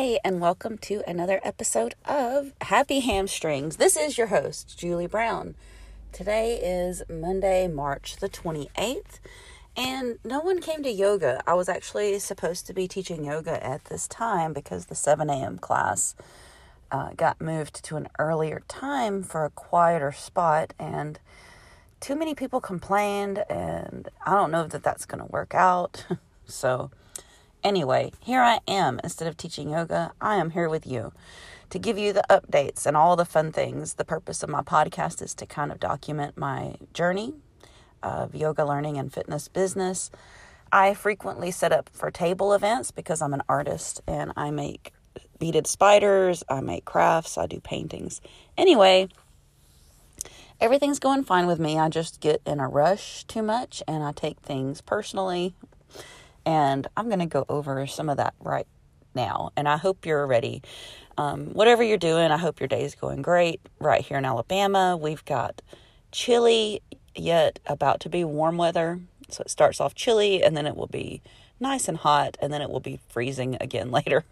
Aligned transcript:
Hey, 0.00 0.18
and 0.24 0.40
welcome 0.40 0.78
to 0.78 1.02
another 1.06 1.42
episode 1.44 1.94
of 2.06 2.54
Happy 2.62 3.00
Hamstrings. 3.00 3.76
This 3.76 3.98
is 3.98 4.16
your 4.16 4.28
host, 4.28 4.78
Julie 4.78 5.06
Brown. 5.06 5.56
Today 6.10 6.54
is 6.56 7.02
Monday, 7.10 7.68
March 7.68 8.16
the 8.16 8.30
28th, 8.30 9.20
and 9.76 10.18
no 10.24 10.40
one 10.40 10.62
came 10.62 10.82
to 10.84 10.90
yoga. 10.90 11.42
I 11.46 11.52
was 11.52 11.68
actually 11.68 12.18
supposed 12.18 12.66
to 12.66 12.72
be 12.72 12.88
teaching 12.88 13.26
yoga 13.26 13.62
at 13.62 13.84
this 13.84 14.08
time 14.08 14.54
because 14.54 14.86
the 14.86 14.94
7 14.94 15.28
a.m. 15.28 15.58
class 15.58 16.14
uh, 16.90 17.10
got 17.14 17.38
moved 17.38 17.84
to 17.84 17.96
an 17.96 18.08
earlier 18.18 18.62
time 18.68 19.22
for 19.22 19.44
a 19.44 19.50
quieter 19.50 20.12
spot, 20.12 20.72
and 20.78 21.20
too 22.00 22.16
many 22.16 22.34
people 22.34 22.62
complained, 22.62 23.44
and 23.50 24.08
I 24.24 24.32
don't 24.32 24.50
know 24.50 24.66
that 24.66 24.82
that's 24.82 25.04
going 25.04 25.22
to 25.22 25.30
work 25.30 25.54
out. 25.54 26.06
so, 26.46 26.90
Anyway, 27.62 28.10
here 28.20 28.40
I 28.40 28.60
am. 28.66 29.00
Instead 29.04 29.28
of 29.28 29.36
teaching 29.36 29.70
yoga, 29.70 30.12
I 30.20 30.36
am 30.36 30.50
here 30.50 30.68
with 30.68 30.86
you 30.86 31.12
to 31.68 31.78
give 31.78 31.98
you 31.98 32.12
the 32.12 32.24
updates 32.30 32.86
and 32.86 32.96
all 32.96 33.16
the 33.16 33.26
fun 33.26 33.52
things. 33.52 33.94
The 33.94 34.04
purpose 34.04 34.42
of 34.42 34.48
my 34.48 34.62
podcast 34.62 35.20
is 35.20 35.34
to 35.34 35.46
kind 35.46 35.70
of 35.70 35.78
document 35.78 36.38
my 36.38 36.76
journey 36.94 37.34
of 38.02 38.34
yoga 38.34 38.64
learning 38.64 38.96
and 38.96 39.12
fitness 39.12 39.48
business. 39.48 40.10
I 40.72 40.94
frequently 40.94 41.50
set 41.50 41.70
up 41.70 41.90
for 41.92 42.10
table 42.10 42.54
events 42.54 42.90
because 42.92 43.20
I'm 43.20 43.34
an 43.34 43.42
artist 43.48 44.00
and 44.06 44.32
I 44.36 44.50
make 44.50 44.92
beaded 45.38 45.66
spiders, 45.66 46.42
I 46.48 46.60
make 46.60 46.86
crafts, 46.86 47.36
I 47.36 47.46
do 47.46 47.60
paintings. 47.60 48.22
Anyway, 48.56 49.08
everything's 50.60 50.98
going 50.98 51.24
fine 51.24 51.46
with 51.46 51.58
me. 51.58 51.78
I 51.78 51.90
just 51.90 52.20
get 52.20 52.40
in 52.46 52.58
a 52.58 52.68
rush 52.68 53.24
too 53.24 53.42
much 53.42 53.82
and 53.86 54.02
I 54.02 54.12
take 54.12 54.40
things 54.40 54.80
personally 54.80 55.54
and 56.44 56.86
I'm 56.96 57.06
going 57.06 57.20
to 57.20 57.26
go 57.26 57.44
over 57.48 57.86
some 57.86 58.08
of 58.08 58.16
that 58.18 58.34
right 58.40 58.66
now. 59.14 59.52
And 59.56 59.68
I 59.68 59.76
hope 59.76 60.06
you're 60.06 60.26
ready. 60.26 60.62
Um, 61.18 61.46
whatever 61.46 61.82
you're 61.82 61.98
doing, 61.98 62.30
I 62.30 62.36
hope 62.36 62.60
your 62.60 62.68
day 62.68 62.84
is 62.84 62.94
going 62.94 63.22
great. 63.22 63.60
Right 63.78 64.02
here 64.04 64.18
in 64.18 64.24
Alabama, 64.24 64.96
we've 64.96 65.24
got 65.24 65.62
chilly, 66.12 66.82
yet 67.14 67.58
about 67.66 68.00
to 68.00 68.08
be 68.08 68.24
warm 68.24 68.56
weather. 68.56 69.00
So 69.28 69.42
it 69.42 69.50
starts 69.50 69.80
off 69.80 69.94
chilly, 69.94 70.42
and 70.42 70.56
then 70.56 70.66
it 70.66 70.76
will 70.76 70.86
be 70.86 71.22
nice 71.60 71.88
and 71.88 71.98
hot, 71.98 72.36
and 72.40 72.52
then 72.52 72.62
it 72.62 72.70
will 72.70 72.80
be 72.80 73.00
freezing 73.08 73.56
again 73.60 73.90
later. 73.92 74.24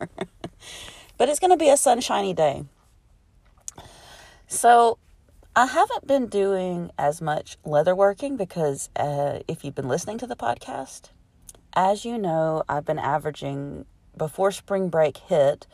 but 1.18 1.28
it's 1.28 1.38
going 1.38 1.50
to 1.50 1.56
be 1.56 1.68
a 1.68 1.76
sunshiny 1.76 2.34
day. 2.34 2.64
So 4.46 4.98
I 5.54 5.66
haven't 5.66 6.06
been 6.06 6.28
doing 6.28 6.90
as 6.96 7.20
much 7.20 7.58
leather 7.64 7.94
working 7.94 8.36
because 8.36 8.88
uh, 8.96 9.40
if 9.46 9.64
you've 9.64 9.74
been 9.74 9.88
listening 9.88 10.16
to 10.18 10.26
the 10.26 10.36
podcast, 10.36 11.10
as 11.74 12.04
you 12.04 12.18
know, 12.18 12.62
I've 12.68 12.84
been 12.84 12.98
averaging, 12.98 13.84
before 14.16 14.52
spring 14.52 14.88
break 14.88 15.18
hit, 15.18 15.66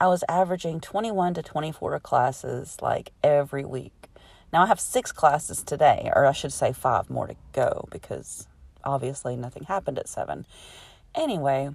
I 0.00 0.08
was 0.08 0.24
averaging 0.28 0.80
21 0.80 1.34
to 1.34 1.42
24 1.42 2.00
classes 2.00 2.78
like 2.82 3.12
every 3.22 3.64
week. 3.64 4.08
Now 4.52 4.62
I 4.62 4.66
have 4.66 4.80
six 4.80 5.12
classes 5.12 5.62
today, 5.62 6.10
or 6.14 6.26
I 6.26 6.32
should 6.32 6.52
say 6.52 6.72
five 6.72 7.10
more 7.10 7.26
to 7.26 7.36
go 7.52 7.88
because 7.90 8.46
obviously 8.84 9.36
nothing 9.36 9.64
happened 9.64 9.98
at 9.98 10.08
seven. 10.08 10.46
Anyway, 11.14 11.70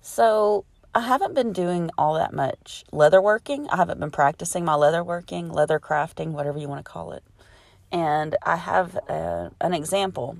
so 0.00 0.64
I 0.94 1.00
haven't 1.00 1.34
been 1.34 1.52
doing 1.52 1.90
all 1.96 2.14
that 2.14 2.32
much 2.32 2.84
leather 2.90 3.20
working. 3.20 3.68
I 3.68 3.76
haven't 3.76 4.00
been 4.00 4.10
practicing 4.10 4.64
my 4.64 4.74
leather 4.74 5.04
working, 5.04 5.50
leather 5.50 5.78
crafting, 5.78 6.32
whatever 6.32 6.58
you 6.58 6.68
want 6.68 6.84
to 6.84 6.90
call 6.90 7.12
it. 7.12 7.22
And 7.92 8.36
I 8.42 8.56
have 8.56 8.96
a, 9.08 9.12
uh, 9.12 9.50
an 9.60 9.72
example 9.72 10.38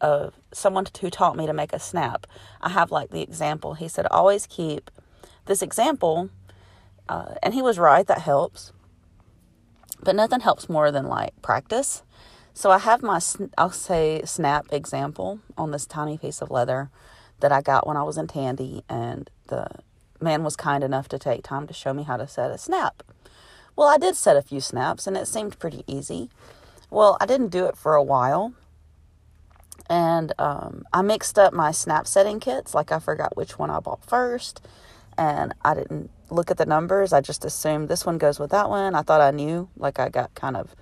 of 0.00 0.34
someone 0.52 0.86
who 1.00 1.10
taught 1.10 1.36
me 1.36 1.46
to 1.46 1.52
make 1.52 1.72
a 1.72 1.78
snap. 1.78 2.26
I 2.60 2.70
have 2.70 2.90
like 2.90 3.10
the 3.10 3.22
example. 3.22 3.74
He 3.74 3.88
said, 3.88 4.06
always 4.10 4.46
keep 4.46 4.90
this 5.46 5.62
example. 5.62 6.30
Uh, 7.08 7.34
and 7.42 7.54
he 7.54 7.62
was 7.62 7.78
right, 7.78 8.06
that 8.06 8.20
helps. 8.20 8.72
But 10.02 10.16
nothing 10.16 10.40
helps 10.40 10.68
more 10.68 10.90
than 10.90 11.06
like 11.06 11.40
practice. 11.42 12.02
So 12.54 12.70
I 12.70 12.78
have 12.78 13.02
my, 13.02 13.20
I'll 13.56 13.70
say, 13.70 14.22
snap 14.24 14.66
example 14.72 15.40
on 15.56 15.70
this 15.70 15.86
tiny 15.86 16.18
piece 16.18 16.42
of 16.42 16.50
leather 16.50 16.90
that 17.40 17.52
I 17.52 17.62
got 17.62 17.86
when 17.86 17.96
I 17.96 18.02
was 18.02 18.18
in 18.18 18.26
Tandy. 18.26 18.82
And 18.88 19.30
the 19.46 19.68
man 20.20 20.42
was 20.42 20.56
kind 20.56 20.82
enough 20.82 21.08
to 21.08 21.18
take 21.18 21.42
time 21.42 21.66
to 21.68 21.74
show 21.74 21.94
me 21.94 22.02
how 22.02 22.16
to 22.16 22.26
set 22.26 22.50
a 22.50 22.58
snap. 22.58 23.02
Well, 23.76 23.88
I 23.88 23.96
did 23.96 24.16
set 24.16 24.36
a 24.36 24.42
few 24.42 24.60
snaps 24.60 25.06
and 25.06 25.16
it 25.16 25.28
seemed 25.28 25.58
pretty 25.60 25.84
easy. 25.86 26.30
Well, 26.90 27.16
I 27.20 27.26
didn't 27.26 27.48
do 27.50 27.66
it 27.66 27.76
for 27.76 27.94
a 27.94 28.02
while 28.02 28.54
and 29.88 30.32
um, 30.38 30.84
I 30.92 31.02
mixed 31.02 31.38
up 31.38 31.52
my 31.52 31.70
snap 31.70 32.06
setting 32.06 32.40
kits. 32.40 32.74
Like 32.74 32.92
I 32.92 32.98
forgot 32.98 33.36
which 33.36 33.58
one 33.58 33.70
I 33.70 33.80
bought 33.80 34.04
first, 34.04 34.64
and 35.16 35.54
I 35.64 35.74
didn't 35.74 36.10
look 36.30 36.50
at 36.50 36.58
the 36.58 36.66
numbers. 36.66 37.12
I 37.12 37.20
just 37.20 37.44
assumed 37.44 37.88
this 37.88 38.04
one 38.04 38.18
goes 38.18 38.38
with 38.38 38.50
that 38.50 38.68
one. 38.68 38.94
I 38.94 39.02
thought 39.02 39.20
I 39.20 39.30
knew. 39.30 39.68
Like 39.76 39.98
I 39.98 40.08
got 40.08 40.34
kind 40.34 40.56
of, 40.56 40.74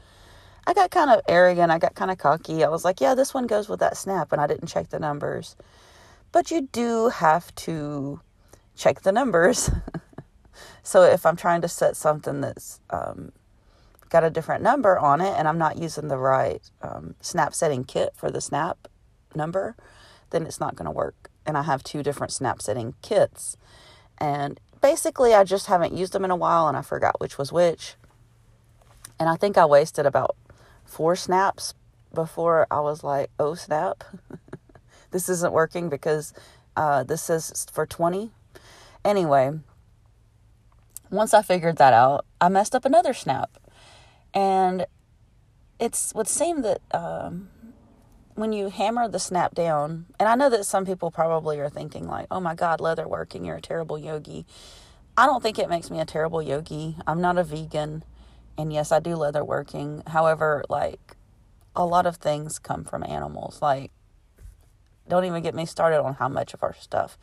I 0.67 0.75
got 0.75 0.91
kind 0.91 1.11
of 1.11 1.21
arrogant. 1.29 1.71
I 1.71 1.79
got 1.79 1.95
kind 1.95 2.11
of 2.11 2.19
cocky. 2.19 2.65
I 2.65 2.69
was 2.69 2.85
like, 2.85 3.01
yeah, 3.01 3.15
this 3.15 3.33
one 3.33 3.47
goes 3.47 3.69
with 3.69 3.81
that 3.81 3.97
snap, 3.97 4.33
and 4.33 4.41
I 4.41 4.47
didn't 4.47 4.69
check 4.69 4.91
the 4.91 4.99
numbers. 4.99 5.57
But 6.33 6.51
you 6.51 6.69
do 6.73 7.09
have 7.09 7.55
to 7.57 8.21
check 8.75 9.03
the 9.03 9.13
numbers. 9.13 9.71
so 10.83 11.03
if 11.03 11.25
I'm 11.25 11.37
trying 11.37 11.61
to 11.63 11.69
set 11.69 11.97
something 11.97 12.41
that's 12.41 12.81
um, 12.91 13.33
got 14.09 14.25
a 14.25 14.31
different 14.31 14.63
number 14.63 14.99
on 14.99 15.21
it 15.21 15.35
and 15.37 15.49
I'm 15.49 15.59
not 15.59 15.79
using 15.79 16.09
the 16.09 16.19
right 16.19 16.63
um, 16.83 17.15
snap 17.21 17.55
setting 17.55 17.85
kit 17.85 18.13
for 18.15 18.31
the 18.31 18.41
snap 18.41 18.89
number, 19.37 19.77
then 20.31 20.47
it's 20.47 20.61
not 20.61 20.75
going 20.75 20.87
to 20.87 20.91
work. 20.91 21.31
And 21.45 21.57
I 21.57 21.63
have 21.63 21.85
two 21.85 22.03
different 22.03 22.33
snap 22.33 22.61
setting 22.61 22.95
kits. 23.03 23.57
And 24.19 24.59
basically, 24.81 25.35
I 25.35 25.45
just 25.45 25.67
haven't 25.67 25.95
used 25.95 26.13
them 26.13 26.25
in 26.25 26.31
a 26.31 26.37
while 26.37 26.69
and 26.69 26.77
I 26.77 26.83
forgot 26.83 27.21
which 27.21 27.39
was 27.39 27.53
which. 27.53 27.95
And 29.19 29.29
I 29.29 29.37
think 29.37 29.57
I 29.57 29.65
wasted 29.65 30.07
about 30.07 30.37
four 30.85 31.17
snaps 31.17 31.75
before 32.13 32.67
I 32.71 32.81
was 32.81 33.05
like, 33.05 33.31
oh, 33.39 33.55
snap. 33.55 34.05
this 35.11 35.29
isn't 35.29 35.53
working 35.53 35.89
because 35.89 36.35
uh, 36.77 37.03
this 37.05 37.31
is 37.31 37.67
for 37.73 37.87
20. 37.87 38.31
Anyway, 39.05 39.61
once 41.11 41.33
I 41.33 41.43
figured 41.43 41.77
that 41.77 41.93
out, 41.93 42.27
I 42.41 42.49
messed 42.49 42.75
up 42.75 42.85
another 42.85 43.15
snap. 43.15 43.51
And 44.35 44.87
it's 45.79 46.13
would 46.15 46.29
seem 46.29 46.63
that 46.63 46.81
um, 46.91 47.49
when 48.37 48.53
you 48.53 48.69
hammer 48.69 49.09
the 49.09 49.19
snap 49.19 49.55
down, 49.55 50.07
and 50.21 50.29
I 50.29 50.37
know 50.37 50.51
that 50.51 50.67
some 50.67 50.85
people 50.85 51.11
probably 51.11 51.59
are 51.59 51.71
thinking, 51.71 52.07
like, 52.07 52.27
oh 52.31 52.41
my 52.41 52.55
God, 52.55 52.81
leather 52.81 53.09
working, 53.09 53.45
you're 53.45 53.57
a 53.57 53.63
terrible 53.63 53.99
yogi. 53.99 54.47
I 55.17 55.25
don't 55.25 55.43
think 55.43 55.59
it 55.59 55.71
makes 55.71 55.91
me 55.91 55.99
a 55.99 56.05
terrible 56.05 56.43
yogi. 56.43 56.97
I'm 57.07 57.21
not 57.21 57.39
a 57.39 57.45
vegan. 57.45 58.05
And 58.59 58.73
yes, 58.73 58.93
I 58.93 59.01
do 59.01 59.17
leather 59.17 59.43
working. 59.43 60.03
However, 60.07 60.63
like, 60.69 61.17
a 61.75 61.87
lot 61.87 62.07
of 62.07 62.17
things 62.17 62.59
come 62.59 62.85
from 62.85 63.03
animals. 63.03 63.61
Like, 63.63 63.91
don't 65.09 65.25
even 65.25 65.43
get 65.43 65.55
me 65.55 65.65
started 65.65 66.03
on 66.03 66.15
how 66.15 66.29
much 66.29 66.53
of 66.53 66.63
our 66.63 66.75
stuff 66.75 67.17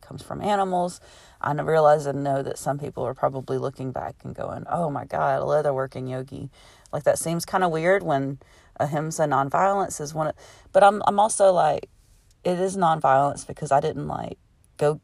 comes 0.00 0.22
from 0.22 0.40
animals. 0.40 1.00
I 1.40 1.52
realize 1.52 2.06
and 2.06 2.22
know 2.22 2.42
that 2.42 2.58
some 2.58 2.78
people 2.78 3.04
are 3.04 3.14
probably 3.14 3.58
looking 3.58 3.90
back 3.90 4.16
and 4.22 4.34
going, 4.34 4.64
oh 4.70 4.88
my 4.88 5.04
God, 5.04 5.42
a 5.42 5.44
leather 5.44 5.74
working 5.74 6.06
yogi. 6.06 6.50
Like, 6.92 7.02
that 7.04 7.18
seems 7.18 7.44
kind 7.44 7.64
of 7.64 7.72
weird 7.72 8.04
when 8.04 8.38
ahimsa 8.80 9.24
nonviolence 9.24 10.00
is 10.00 10.14
one 10.14 10.28
of, 10.28 10.34
but 10.72 10.82
I'm 10.82 11.02
I'm 11.06 11.20
also 11.20 11.52
like 11.52 11.88
it 12.42 12.58
is 12.58 12.76
nonviolence 12.76 13.46
because 13.46 13.70
I 13.70 13.80
didn't 13.80 14.08
like 14.08 14.38
go 14.76 15.00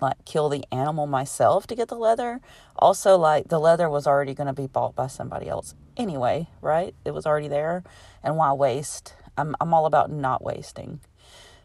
like 0.00 0.24
kill 0.24 0.48
the 0.48 0.64
animal 0.70 1.06
myself 1.06 1.66
to 1.68 1.74
get 1.74 1.88
the 1.88 1.96
leather. 1.96 2.40
Also 2.76 3.16
like 3.16 3.48
the 3.48 3.58
leather 3.58 3.88
was 3.88 4.06
already 4.06 4.34
going 4.34 4.46
to 4.46 4.52
be 4.52 4.66
bought 4.66 4.94
by 4.94 5.06
somebody 5.06 5.48
else 5.48 5.74
anyway, 5.96 6.48
right? 6.60 6.94
It 7.04 7.12
was 7.12 7.26
already 7.26 7.48
there 7.48 7.82
and 8.22 8.36
why 8.36 8.52
waste? 8.52 9.14
I'm 9.38 9.56
I'm 9.60 9.72
all 9.72 9.86
about 9.86 10.10
not 10.10 10.42
wasting. 10.42 11.00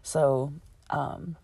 So, 0.04 0.54
um 0.90 1.36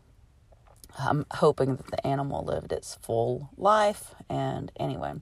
I'm 0.99 1.25
hoping 1.31 1.75
that 1.75 1.87
the 1.87 2.07
animal 2.07 2.43
lived 2.43 2.71
its 2.71 2.95
full 2.95 3.49
life 3.55 4.15
and 4.29 4.71
anyway. 4.79 5.13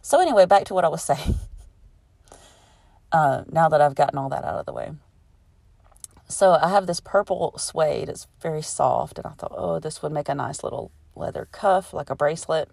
So 0.00 0.20
anyway, 0.20 0.46
back 0.46 0.64
to 0.66 0.74
what 0.74 0.84
I 0.84 0.88
was 0.88 1.02
saying 1.10 1.34
uh, 3.14 3.44
now 3.48 3.68
that 3.68 3.80
I've 3.80 3.94
gotten 3.94 4.18
all 4.18 4.28
that 4.30 4.44
out 4.44 4.58
of 4.58 4.66
the 4.66 4.72
way. 4.72 4.90
So 6.26 6.58
I 6.60 6.68
have 6.68 6.88
this 6.88 6.98
purple 6.98 7.54
suede. 7.56 8.08
It's 8.08 8.26
very 8.42 8.60
soft, 8.60 9.18
and 9.18 9.26
I 9.26 9.30
thought, 9.30 9.54
oh, 9.56 9.78
this 9.78 10.02
would 10.02 10.10
make 10.10 10.28
a 10.28 10.34
nice 10.34 10.64
little 10.64 10.90
leather 11.14 11.46
cuff, 11.52 11.94
like 11.94 12.10
a 12.10 12.16
bracelet. 12.16 12.68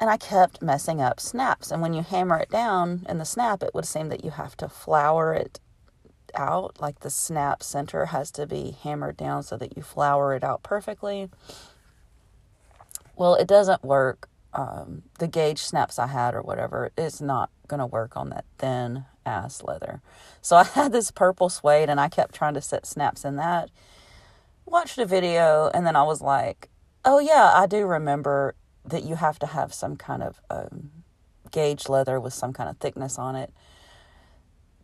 And 0.00 0.08
I 0.08 0.16
kept 0.16 0.62
messing 0.62 1.02
up 1.02 1.20
snaps. 1.20 1.70
And 1.70 1.82
when 1.82 1.92
you 1.92 2.02
hammer 2.02 2.38
it 2.38 2.48
down 2.48 3.04
in 3.08 3.18
the 3.18 3.26
snap, 3.26 3.62
it 3.62 3.74
would 3.74 3.84
seem 3.84 4.08
that 4.08 4.24
you 4.24 4.30
have 4.30 4.56
to 4.56 4.70
flower 4.70 5.34
it 5.34 5.60
out. 6.34 6.80
Like 6.80 7.00
the 7.00 7.10
snap 7.10 7.62
center 7.62 8.06
has 8.06 8.30
to 8.32 8.46
be 8.46 8.74
hammered 8.82 9.18
down 9.18 9.42
so 9.42 9.58
that 9.58 9.76
you 9.76 9.82
flower 9.82 10.34
it 10.34 10.42
out 10.42 10.62
perfectly. 10.62 11.28
Well, 13.16 13.34
it 13.34 13.46
doesn't 13.46 13.84
work 13.84 14.30
um, 14.54 15.02
the 15.18 15.28
gauge 15.28 15.60
snaps 15.60 15.98
I 15.98 16.08
had 16.08 16.34
or 16.34 16.42
whatever, 16.42 16.90
it's 16.96 17.20
not 17.20 17.50
going 17.72 17.80
to 17.80 17.86
work 17.86 18.18
on 18.18 18.28
that 18.28 18.44
thin 18.58 19.06
ass 19.24 19.62
leather. 19.64 20.02
So 20.42 20.56
I 20.56 20.64
had 20.78 20.92
this 20.92 21.10
purple 21.10 21.48
suede 21.48 21.88
and 21.88 21.98
I 21.98 22.08
kept 22.08 22.34
trying 22.34 22.54
to 22.54 22.60
set 22.60 22.86
snaps 22.86 23.24
in 23.24 23.36
that. 23.36 23.70
Watched 24.66 24.98
a 24.98 25.06
video 25.06 25.70
and 25.72 25.86
then 25.86 25.96
I 25.96 26.02
was 26.02 26.20
like, 26.20 26.68
Oh, 27.04 27.18
yeah, 27.18 27.50
I 27.52 27.66
do 27.66 27.86
remember 27.86 28.54
that 28.84 29.02
you 29.02 29.16
have 29.16 29.38
to 29.40 29.46
have 29.46 29.74
some 29.74 29.96
kind 29.96 30.22
of 30.22 30.40
um, 30.50 30.90
gauge 31.50 31.88
leather 31.88 32.20
with 32.20 32.34
some 32.34 32.52
kind 32.52 32.68
of 32.68 32.76
thickness 32.76 33.18
on 33.18 33.34
it. 33.34 33.52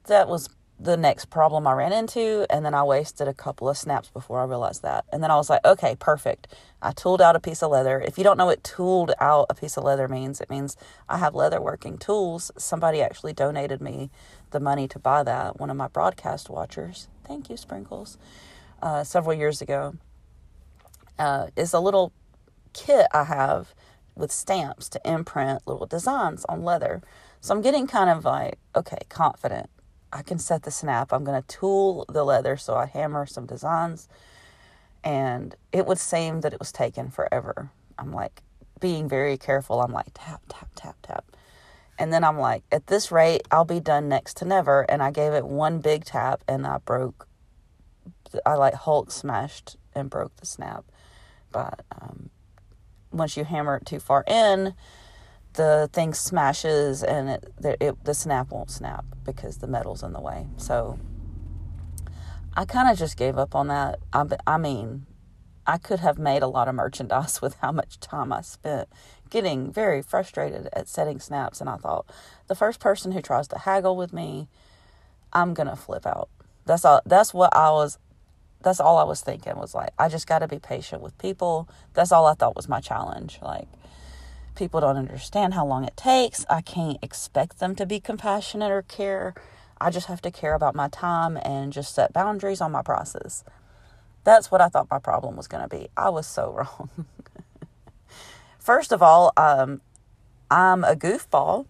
That 0.07 0.27
was 0.27 0.49
the 0.81 0.97
next 0.97 1.27
problem 1.27 1.67
I 1.67 1.73
ran 1.73 1.93
into, 1.93 2.47
and 2.49 2.65
then 2.65 2.73
I 2.73 2.85
wasted 2.85 3.27
a 3.27 3.35
couple 3.35 3.69
of 3.69 3.77
snaps 3.77 4.11
before 4.11 4.41
I 4.41 4.45
realized 4.45 4.83
that. 4.83 5.05
And 5.13 5.23
then 5.23 5.31
I 5.31 5.37
was 5.37 5.51
like, 5.51 5.65
okay, 5.65 5.97
perfect. 5.99 6.47
I 6.81 6.93
tooled 6.93 7.21
out 7.21 7.35
a 7.35 7.41
piece 7.41 7.63
of 7.63 7.71
leather. 7.71 8.01
If 8.01 8.17
you 8.17 8.23
don't 8.23 8.39
know 8.39 8.47
what 8.47 8.63
tooled 8.63 9.13
out 9.21 9.47
a 9.51 9.55
piece 9.55 9.77
of 9.77 9.83
leather 9.83 10.07
means, 10.07 10.41
it 10.41 10.49
means 10.49 10.77
I 11.09 11.19
have 11.19 11.35
leather 11.35 11.61
working 11.61 11.99
tools. 11.99 12.53
Somebody 12.57 13.03
actually 13.03 13.33
donated 13.33 13.81
me 13.81 14.11
the 14.51 14.61
money 14.61 14.87
to 14.89 15.01
buy 15.01 15.25
that, 15.25 15.59
one 15.59 15.69
of 15.69 15.77
my 15.77 15.89
broadcast 15.89 16.49
watchers. 16.49 17.09
Thank 17.25 17.51
you, 17.51 17.57
Sprinkles. 17.57 18.17
Uh, 18.81 19.03
several 19.03 19.35
years 19.35 19.61
ago. 19.61 19.97
Uh, 21.19 21.49
is 21.57 21.73
a 21.73 21.81
little 21.81 22.13
kit 22.73 23.09
I 23.13 23.25
have 23.25 23.75
with 24.15 24.31
stamps 24.31 24.89
to 24.91 25.01
imprint 25.05 25.67
little 25.67 25.87
designs 25.87 26.45
on 26.45 26.63
leather. 26.63 27.03
So 27.41 27.53
I'm 27.53 27.63
getting 27.63 27.89
kind 27.89 28.09
of 28.09 28.25
like, 28.25 28.59
okay, 28.77 28.99
confident 29.09 29.69
I 30.13 30.23
can 30.23 30.39
set 30.39 30.63
the 30.63 30.71
snap. 30.71 31.13
I'm 31.13 31.25
going 31.25 31.41
to 31.41 31.47
tool 31.47 32.05
the 32.09 32.25
leather 32.25 32.57
so 32.57 32.75
I 32.75 32.87
hammer 32.87 33.27
some 33.27 33.47
designs. 33.47 34.09
And 35.05 35.55
it 35.73 35.87
would 35.87 35.99
seem 35.99 36.41
that 36.41 36.53
it 36.53 36.59
was 36.59 36.73
taken 36.73 37.11
forever. 37.11 37.71
I'm 37.99 38.13
like 38.13 38.43
being 38.81 39.09
very 39.09 39.37
careful. 39.37 39.81
I'm 39.81 39.93
like 39.93 40.09
tap, 40.15 40.43
tap, 40.49 40.69
tap, 40.75 40.97
tap. 41.03 41.25
And 41.99 42.13
then 42.13 42.23
I'm 42.23 42.39
like, 42.39 42.63
at 42.71 42.87
this 42.87 43.11
rate, 43.11 43.43
I'll 43.51 43.65
be 43.65 43.81
done 43.81 44.09
next 44.09 44.37
to 44.39 44.45
never. 44.45 44.83
And 44.83 45.03
I 45.03 45.11
gave 45.11 45.33
it 45.33 45.47
one 45.47 45.81
big 45.81 46.05
tap 46.05 46.43
and 46.47 46.67
I 46.67 46.79
broke, 46.79 47.27
I 48.47 48.55
like 48.55 48.75
Hulk 48.75 49.11
smashed 49.11 49.77
and 49.95 50.09
broke 50.09 50.37
the 50.37 50.47
snap. 50.47 50.85
But 51.51 51.81
um, 52.01 52.31
once 53.11 53.37
you 53.37 53.45
hammer 53.45 53.77
it 53.77 53.87
too 53.87 53.99
far 54.01 54.25
in, 54.27 54.75
the 55.59 55.91
thing 55.93 56.15
smashes 56.15 57.03
and 57.03 57.29
it, 57.29 57.53
it 57.81 58.05
the 58.05 58.15
snap 58.15 58.53
won't 58.53 58.71
snap 58.71 59.05
because 59.25 59.59
the 59.59 59.67
metal's 59.67 60.05
in 60.05 60.13
the 60.13 60.21
way. 60.21 60.47
So 60.57 61.01
I 62.55 62.65
kind 62.65 62.89
of 62.89 62.97
just 62.97 63.17
gave 63.17 63.37
up 63.37 63.57
on 63.57 63.67
that. 63.67 63.99
I, 64.13 64.25
I 64.47 64.57
mean, 64.57 65.07
I 65.67 65.77
could 65.77 65.99
have 65.99 66.17
made 66.17 66.43
a 66.43 66.47
lot 66.47 66.69
of 66.69 66.77
merchandise 66.77 67.43
with 67.43 67.57
how 67.57 67.73
much 67.73 67.99
time 67.99 68.33
I 68.33 68.41
spent 68.41 68.89
getting 69.31 69.73
very 69.73 70.01
frustrated 70.01 70.69
at 70.73 70.89
setting 70.89 71.19
snaps. 71.19 71.61
And 71.61 71.69
I 71.69 71.77
thought, 71.77 72.07
the 72.47 72.55
first 72.55 72.79
person 72.79 73.11
who 73.11 73.21
tries 73.21 73.49
to 73.49 73.59
haggle 73.59 73.97
with 73.97 74.13
me, 74.13 74.49
I'm 75.33 75.55
gonna 75.55 75.77
flip 75.77 76.07
out. 76.07 76.29
That's 76.67 76.85
all. 76.85 77.03
That's 77.05 77.35
what 77.35 77.55
I 77.55 77.73
was. 77.73 77.99
That's 78.63 78.79
all 78.79 78.97
I 78.97 79.05
was 79.05 79.23
thinking 79.23 79.57
was 79.57 79.75
like, 79.75 79.91
I 79.99 80.09
just 80.09 80.29
got 80.29 80.41
to 80.41 80.49
be 80.49 80.59
patient 80.59 81.03
with 81.03 81.17
people. 81.19 81.69
That's 81.95 82.11
all 82.13 82.27
I 82.27 82.35
thought 82.35 82.57
was 82.57 82.69
my 82.69 82.81
challenge. 82.81 83.39
Like, 83.41 83.69
People 84.59 84.81
don't 84.81 84.97
understand 84.97 85.55
how 85.55 85.65
long 85.65 85.85
it 85.85 85.97
takes. 85.97 86.45
I 86.51 86.63
can't 86.63 86.99
expect 87.01 87.61
them 87.61 87.77
to 87.77 87.87
be 87.87 88.01
compassionate 88.01 88.73
or 88.73 88.83
care. 88.83 89.33
I 89.81 89.91
just 89.91 90.09
have 90.09 90.21
to 90.23 90.33
care 90.33 90.55
about 90.55 90.75
my 90.75 90.89
time 90.89 91.37
and 91.37 91.73
just 91.73 91.95
set 91.95 92.13
boundaries 92.13 92.61
on 92.61 92.73
my 92.73 92.83
process. 92.83 93.45
That's 94.25 94.51
what 94.51 94.61
I 94.61 94.67
thought 94.67 94.89
my 94.91 94.99
problem 94.99 95.37
was 95.37 95.47
going 95.47 95.63
to 95.63 95.69
be. 95.69 95.91
I 95.97 96.09
was 96.09 96.27
so 96.27 96.51
wrong. 96.57 96.91
First 98.59 98.91
of 98.91 99.01
all, 99.01 99.33
um, 99.37 99.81
I'm 100.51 100.83
a 100.83 100.97
goofball 100.97 101.67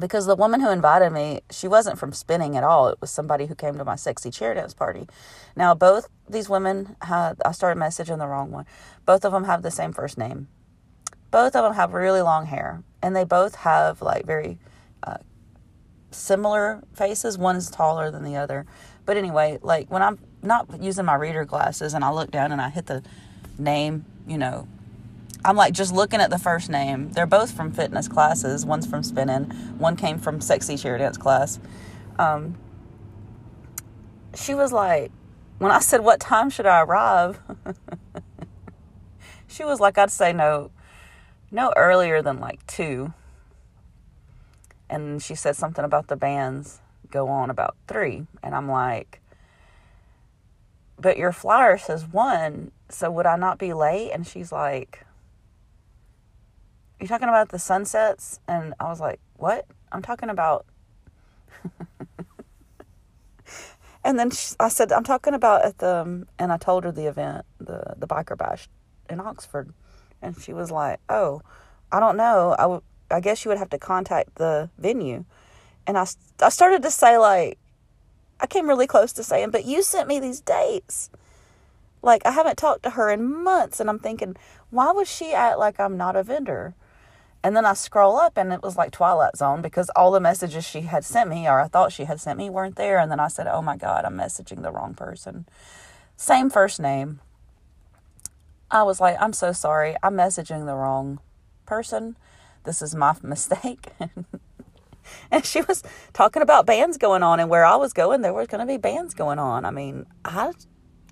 because 0.00 0.26
the 0.26 0.34
woman 0.34 0.62
who 0.62 0.70
invited 0.70 1.10
me, 1.10 1.42
she 1.52 1.68
wasn't 1.68 2.00
from 2.00 2.10
spinning 2.10 2.56
at 2.56 2.64
all. 2.64 2.88
It 2.88 3.00
was 3.00 3.12
somebody 3.12 3.46
who 3.46 3.54
came 3.54 3.78
to 3.78 3.84
my 3.84 3.94
sexy 3.94 4.32
chair 4.32 4.54
dance 4.54 4.74
party. 4.74 5.06
Now, 5.54 5.72
both 5.72 6.08
these 6.28 6.48
women 6.48 6.96
had, 7.02 7.40
I 7.44 7.52
started 7.52 7.80
messaging 7.80 8.18
the 8.18 8.26
wrong 8.26 8.50
one. 8.50 8.66
Both 9.04 9.24
of 9.24 9.30
them 9.30 9.44
have 9.44 9.62
the 9.62 9.70
same 9.70 9.92
first 9.92 10.18
name 10.18 10.48
both 11.36 11.54
of 11.54 11.64
them 11.64 11.74
have 11.74 11.92
really 11.92 12.22
long 12.22 12.46
hair 12.46 12.82
and 13.02 13.14
they 13.14 13.22
both 13.22 13.56
have 13.56 14.00
like 14.00 14.24
very 14.24 14.58
uh, 15.02 15.18
similar 16.10 16.82
faces. 16.94 17.36
One's 17.36 17.70
taller 17.70 18.10
than 18.10 18.24
the 18.24 18.36
other. 18.36 18.64
But 19.04 19.18
anyway 19.18 19.58
like 19.60 19.90
when 19.90 20.00
i'm 20.00 20.18
not 20.42 20.82
using 20.82 21.04
my 21.04 21.14
reader 21.14 21.44
glasses 21.44 21.92
and 21.92 22.02
i 22.02 22.10
look 22.10 22.30
down 22.30 22.52
and 22.52 22.60
i 22.62 22.70
hit 22.70 22.86
the 22.86 23.02
name 23.58 24.06
you 24.26 24.38
know 24.38 24.66
i'm 25.44 25.56
like 25.56 25.74
just 25.74 25.92
looking 25.92 26.20
at 26.20 26.30
the 26.30 26.38
first 26.38 26.70
name. 26.70 27.12
They're 27.12 27.26
both 27.26 27.50
from 27.50 27.70
fitness 27.70 28.08
classes. 28.08 28.64
One's 28.64 28.86
from 28.86 29.02
spinning. 29.02 29.44
One 29.76 29.94
came 29.94 30.18
from 30.18 30.40
sexy 30.40 30.78
chair 30.78 30.96
dance 30.96 31.18
class. 31.18 31.60
Um, 32.18 32.54
she 34.34 34.54
was 34.54 34.72
like 34.72 35.12
when 35.58 35.70
i 35.70 35.80
said 35.80 36.00
what 36.00 36.18
time 36.18 36.48
should 36.48 36.64
i 36.64 36.80
arrive? 36.80 37.38
she 39.46 39.64
was 39.64 39.80
like 39.80 39.98
i'd 39.98 40.10
say 40.10 40.32
no 40.32 40.70
no 41.50 41.72
earlier 41.76 42.22
than 42.22 42.40
like 42.40 42.66
two. 42.66 43.12
And 44.88 45.22
she 45.22 45.34
said 45.34 45.56
something 45.56 45.84
about 45.84 46.08
the 46.08 46.16
bands 46.16 46.80
go 47.10 47.28
on 47.28 47.50
about 47.50 47.76
three. 47.86 48.26
And 48.42 48.54
I'm 48.54 48.68
like, 48.68 49.20
but 50.98 51.16
your 51.16 51.32
flyer 51.32 51.76
says 51.76 52.06
one, 52.06 52.70
so 52.88 53.10
would 53.10 53.26
I 53.26 53.36
not 53.36 53.58
be 53.58 53.72
late? 53.72 54.12
And 54.12 54.26
she's 54.26 54.50
like, 54.50 55.04
"You're 56.98 57.08
talking 57.08 57.28
about 57.28 57.50
the 57.50 57.58
sunsets? 57.58 58.40
And 58.48 58.74
I 58.80 58.84
was 58.84 59.00
like, 59.00 59.20
what? 59.34 59.66
I'm 59.92 60.02
talking 60.02 60.30
about. 60.30 60.66
and 64.04 64.18
then 64.18 64.30
she, 64.30 64.54
I 64.58 64.68
said, 64.68 64.92
I'm 64.92 65.04
talking 65.04 65.34
about 65.34 65.64
at 65.64 65.78
the, 65.78 65.96
um, 65.96 66.26
and 66.38 66.52
I 66.52 66.56
told 66.56 66.84
her 66.84 66.92
the 66.92 67.06
event, 67.06 67.44
the, 67.58 67.94
the 67.96 68.06
biker 68.06 68.36
bash 68.36 68.68
in 69.10 69.20
Oxford. 69.20 69.72
And 70.22 70.40
she 70.40 70.52
was 70.52 70.70
like, 70.70 71.00
Oh, 71.08 71.42
I 71.92 72.00
don't 72.00 72.16
know. 72.16 72.54
I, 72.58 72.62
w- 72.62 72.82
I 73.10 73.20
guess 73.20 73.44
you 73.44 73.50
would 73.50 73.58
have 73.58 73.70
to 73.70 73.78
contact 73.78 74.36
the 74.36 74.70
venue. 74.78 75.24
And 75.86 75.96
I, 75.96 76.06
I 76.42 76.48
started 76.48 76.82
to 76.82 76.90
say, 76.90 77.16
like, 77.16 77.58
I 78.40 78.46
came 78.46 78.68
really 78.68 78.86
close 78.86 79.12
to 79.14 79.22
saying, 79.22 79.50
But 79.50 79.64
you 79.64 79.82
sent 79.82 80.08
me 80.08 80.20
these 80.20 80.40
dates. 80.40 81.10
Like, 82.02 82.24
I 82.26 82.32
haven't 82.32 82.56
talked 82.56 82.82
to 82.84 82.90
her 82.90 83.10
in 83.10 83.42
months. 83.42 83.80
And 83.80 83.88
I'm 83.88 83.98
thinking, 83.98 84.36
Why 84.70 84.92
would 84.92 85.06
she 85.08 85.32
act 85.32 85.58
like 85.58 85.78
I'm 85.78 85.96
not 85.96 86.16
a 86.16 86.22
vendor? 86.22 86.74
And 87.42 87.54
then 87.56 87.64
I 87.64 87.74
scroll 87.74 88.16
up 88.16 88.36
and 88.36 88.52
it 88.52 88.60
was 88.60 88.76
like 88.76 88.90
Twilight 88.90 89.36
Zone 89.36 89.62
because 89.62 89.88
all 89.94 90.10
the 90.10 90.18
messages 90.18 90.64
she 90.64 90.80
had 90.80 91.04
sent 91.04 91.30
me, 91.30 91.46
or 91.48 91.60
I 91.60 91.68
thought 91.68 91.92
she 91.92 92.04
had 92.04 92.20
sent 92.20 92.38
me, 92.38 92.50
weren't 92.50 92.74
there. 92.74 92.98
And 92.98 93.08
then 93.08 93.20
I 93.20 93.28
said, 93.28 93.46
Oh 93.46 93.62
my 93.62 93.76
God, 93.76 94.04
I'm 94.04 94.16
messaging 94.16 94.62
the 94.62 94.72
wrong 94.72 94.94
person. 94.94 95.46
Same 96.16 96.50
first 96.50 96.80
name, 96.80 97.20
I 98.70 98.82
was 98.82 99.00
like, 99.00 99.16
I'm 99.20 99.32
so 99.32 99.52
sorry. 99.52 99.96
I'm 100.02 100.14
messaging 100.14 100.66
the 100.66 100.74
wrong 100.74 101.20
person. 101.66 102.16
This 102.64 102.82
is 102.82 102.94
my 102.94 103.14
mistake. 103.22 103.92
and 105.30 105.44
she 105.44 105.62
was 105.62 105.82
talking 106.12 106.42
about 106.42 106.66
bands 106.66 106.98
going 106.98 107.22
on, 107.22 107.40
and 107.40 107.48
where 107.48 107.64
I 107.64 107.76
was 107.76 107.92
going, 107.92 108.22
there 108.22 108.32
were 108.32 108.46
going 108.46 108.60
to 108.60 108.66
be 108.66 108.78
bands 108.78 109.14
going 109.14 109.38
on. 109.38 109.64
I 109.64 109.70
mean, 109.70 110.06
I 110.24 110.52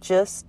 just 0.01 0.47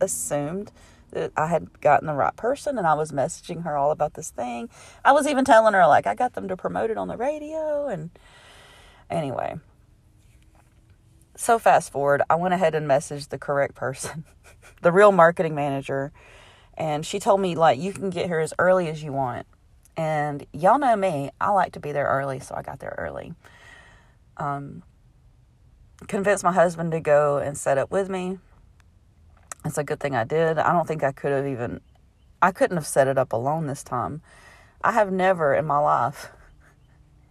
assumed 0.00 0.72
that 1.12 1.30
I 1.36 1.46
had 1.46 1.80
gotten 1.80 2.06
the 2.06 2.14
right 2.14 2.34
person, 2.36 2.78
and 2.78 2.86
I 2.86 2.94
was 2.94 3.12
messaging 3.12 3.64
her 3.64 3.76
all 3.76 3.90
about 3.90 4.14
this 4.14 4.30
thing. 4.30 4.68
I 5.04 5.12
was 5.12 5.26
even 5.26 5.44
telling 5.44 5.74
her, 5.74 5.86
like, 5.86 6.06
I 6.06 6.14
got 6.14 6.32
them 6.32 6.48
to 6.48 6.56
promote 6.56 6.90
it 6.90 6.98
on 6.98 7.08
the 7.08 7.16
radio. 7.16 7.86
And 7.86 8.10
anyway, 9.10 9.56
so 11.36 11.58
fast 11.58 11.92
forward, 11.92 12.22
I 12.28 12.34
went 12.34 12.54
ahead 12.54 12.74
and 12.74 12.86
messaged 12.88 13.28
the 13.28 13.38
correct 13.38 13.74
person, 13.74 14.24
the 14.82 14.92
real 14.92 15.12
marketing 15.12 15.54
manager 15.54 16.12
and 16.74 17.04
she 17.04 17.18
told 17.18 17.40
me, 17.40 17.54
like, 17.54 17.78
you 17.78 17.92
can 17.92 18.10
get 18.10 18.26
here 18.26 18.40
as 18.40 18.54
early 18.58 18.88
as 18.88 19.02
you 19.02 19.12
want. 19.12 19.46
And 19.96 20.46
y'all 20.52 20.78
know 20.78 20.96
me, 20.96 21.30
I 21.40 21.50
like 21.50 21.72
to 21.72 21.80
be 21.80 21.92
there 21.92 22.06
early, 22.06 22.40
so 22.40 22.54
I 22.54 22.62
got 22.62 22.80
there 22.80 22.94
early. 22.96 23.34
Um, 24.38 24.82
convinced 26.08 26.42
my 26.42 26.52
husband 26.52 26.92
to 26.92 27.00
go 27.00 27.38
and 27.38 27.56
set 27.56 27.76
up 27.76 27.90
with 27.90 28.08
me. 28.08 28.38
It's 29.64 29.78
a 29.78 29.84
good 29.84 30.00
thing 30.00 30.16
I 30.16 30.24
did. 30.24 30.58
I 30.58 30.72
don't 30.72 30.88
think 30.88 31.04
I 31.04 31.12
could 31.12 31.30
have 31.30 31.46
even, 31.46 31.80
I 32.40 32.52
couldn't 32.52 32.78
have 32.78 32.86
set 32.86 33.06
it 33.06 33.18
up 33.18 33.32
alone 33.32 33.66
this 33.66 33.82
time. 33.82 34.22
I 34.82 34.92
have 34.92 35.12
never 35.12 35.54
in 35.54 35.66
my 35.66 35.78
life, 35.78 36.30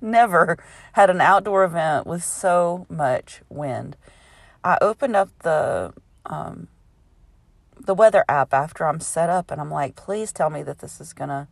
never 0.02 0.58
had 0.94 1.10
an 1.10 1.22
outdoor 1.22 1.64
event 1.64 2.08
with 2.08 2.24
so 2.24 2.86
much 2.90 3.42
wind. 3.50 3.96
I 4.64 4.78
opened 4.82 5.16
up 5.16 5.30
the 5.40 5.94
um, 6.26 6.68
the 7.80 7.96
weather 7.96 8.24
app 8.30 8.54
after 8.54 8.86
I'm 8.86 9.00
set 9.00 9.30
up 9.30 9.50
and 9.52 9.60
I'm 9.60 9.72
like, 9.72 9.96
please 9.96 10.32
tell 10.32 10.50
me 10.50 10.62
that 10.64 10.80
this 10.80 11.02
is 11.02 11.14
gonna, 11.14 11.48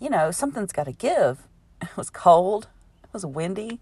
you 0.00 0.10
know, 0.10 0.30
something's 0.30 0.72
got 0.72 0.84
to 0.84 0.92
give. 0.92 1.46
It 1.82 1.96
was 1.98 2.08
cold, 2.08 2.68
it 3.02 3.10
was 3.12 3.26
windy, 3.26 3.78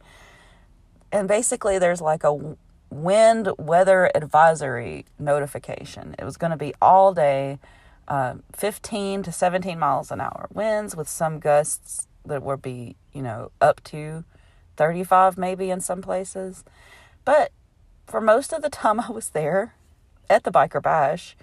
and 1.12 1.28
basically 1.28 1.78
there's 1.78 2.00
like 2.00 2.24
a 2.24 2.56
wind 2.90 3.48
weather 3.58 4.10
advisory 4.14 5.04
notification. 5.18 6.16
It 6.18 6.24
was 6.24 6.36
going 6.36 6.50
to 6.50 6.56
be 6.56 6.74
all 6.80 7.14
day, 7.14 7.58
uh, 8.08 8.36
15 8.52 9.22
to 9.22 9.30
17 9.30 9.78
miles 9.78 10.10
an 10.10 10.20
hour 10.20 10.48
winds 10.52 10.96
with 10.96 11.08
some 11.08 11.38
gusts 11.38 12.08
that 12.24 12.42
would 12.42 12.62
be, 12.62 12.96
you 13.12 13.22
know, 13.22 13.50
up 13.60 13.82
to 13.84 14.24
35 14.76 15.36
maybe 15.36 15.70
in 15.70 15.80
some 15.80 16.02
places. 16.02 16.64
But 17.24 17.52
for 18.06 18.20
most 18.20 18.52
of 18.52 18.62
the 18.62 18.70
time 18.70 19.00
I 19.00 19.10
was 19.10 19.30
there, 19.30 19.74
at 20.32 20.44
the 20.44 20.50
Biker 20.50 20.82
Bash, 20.82 21.36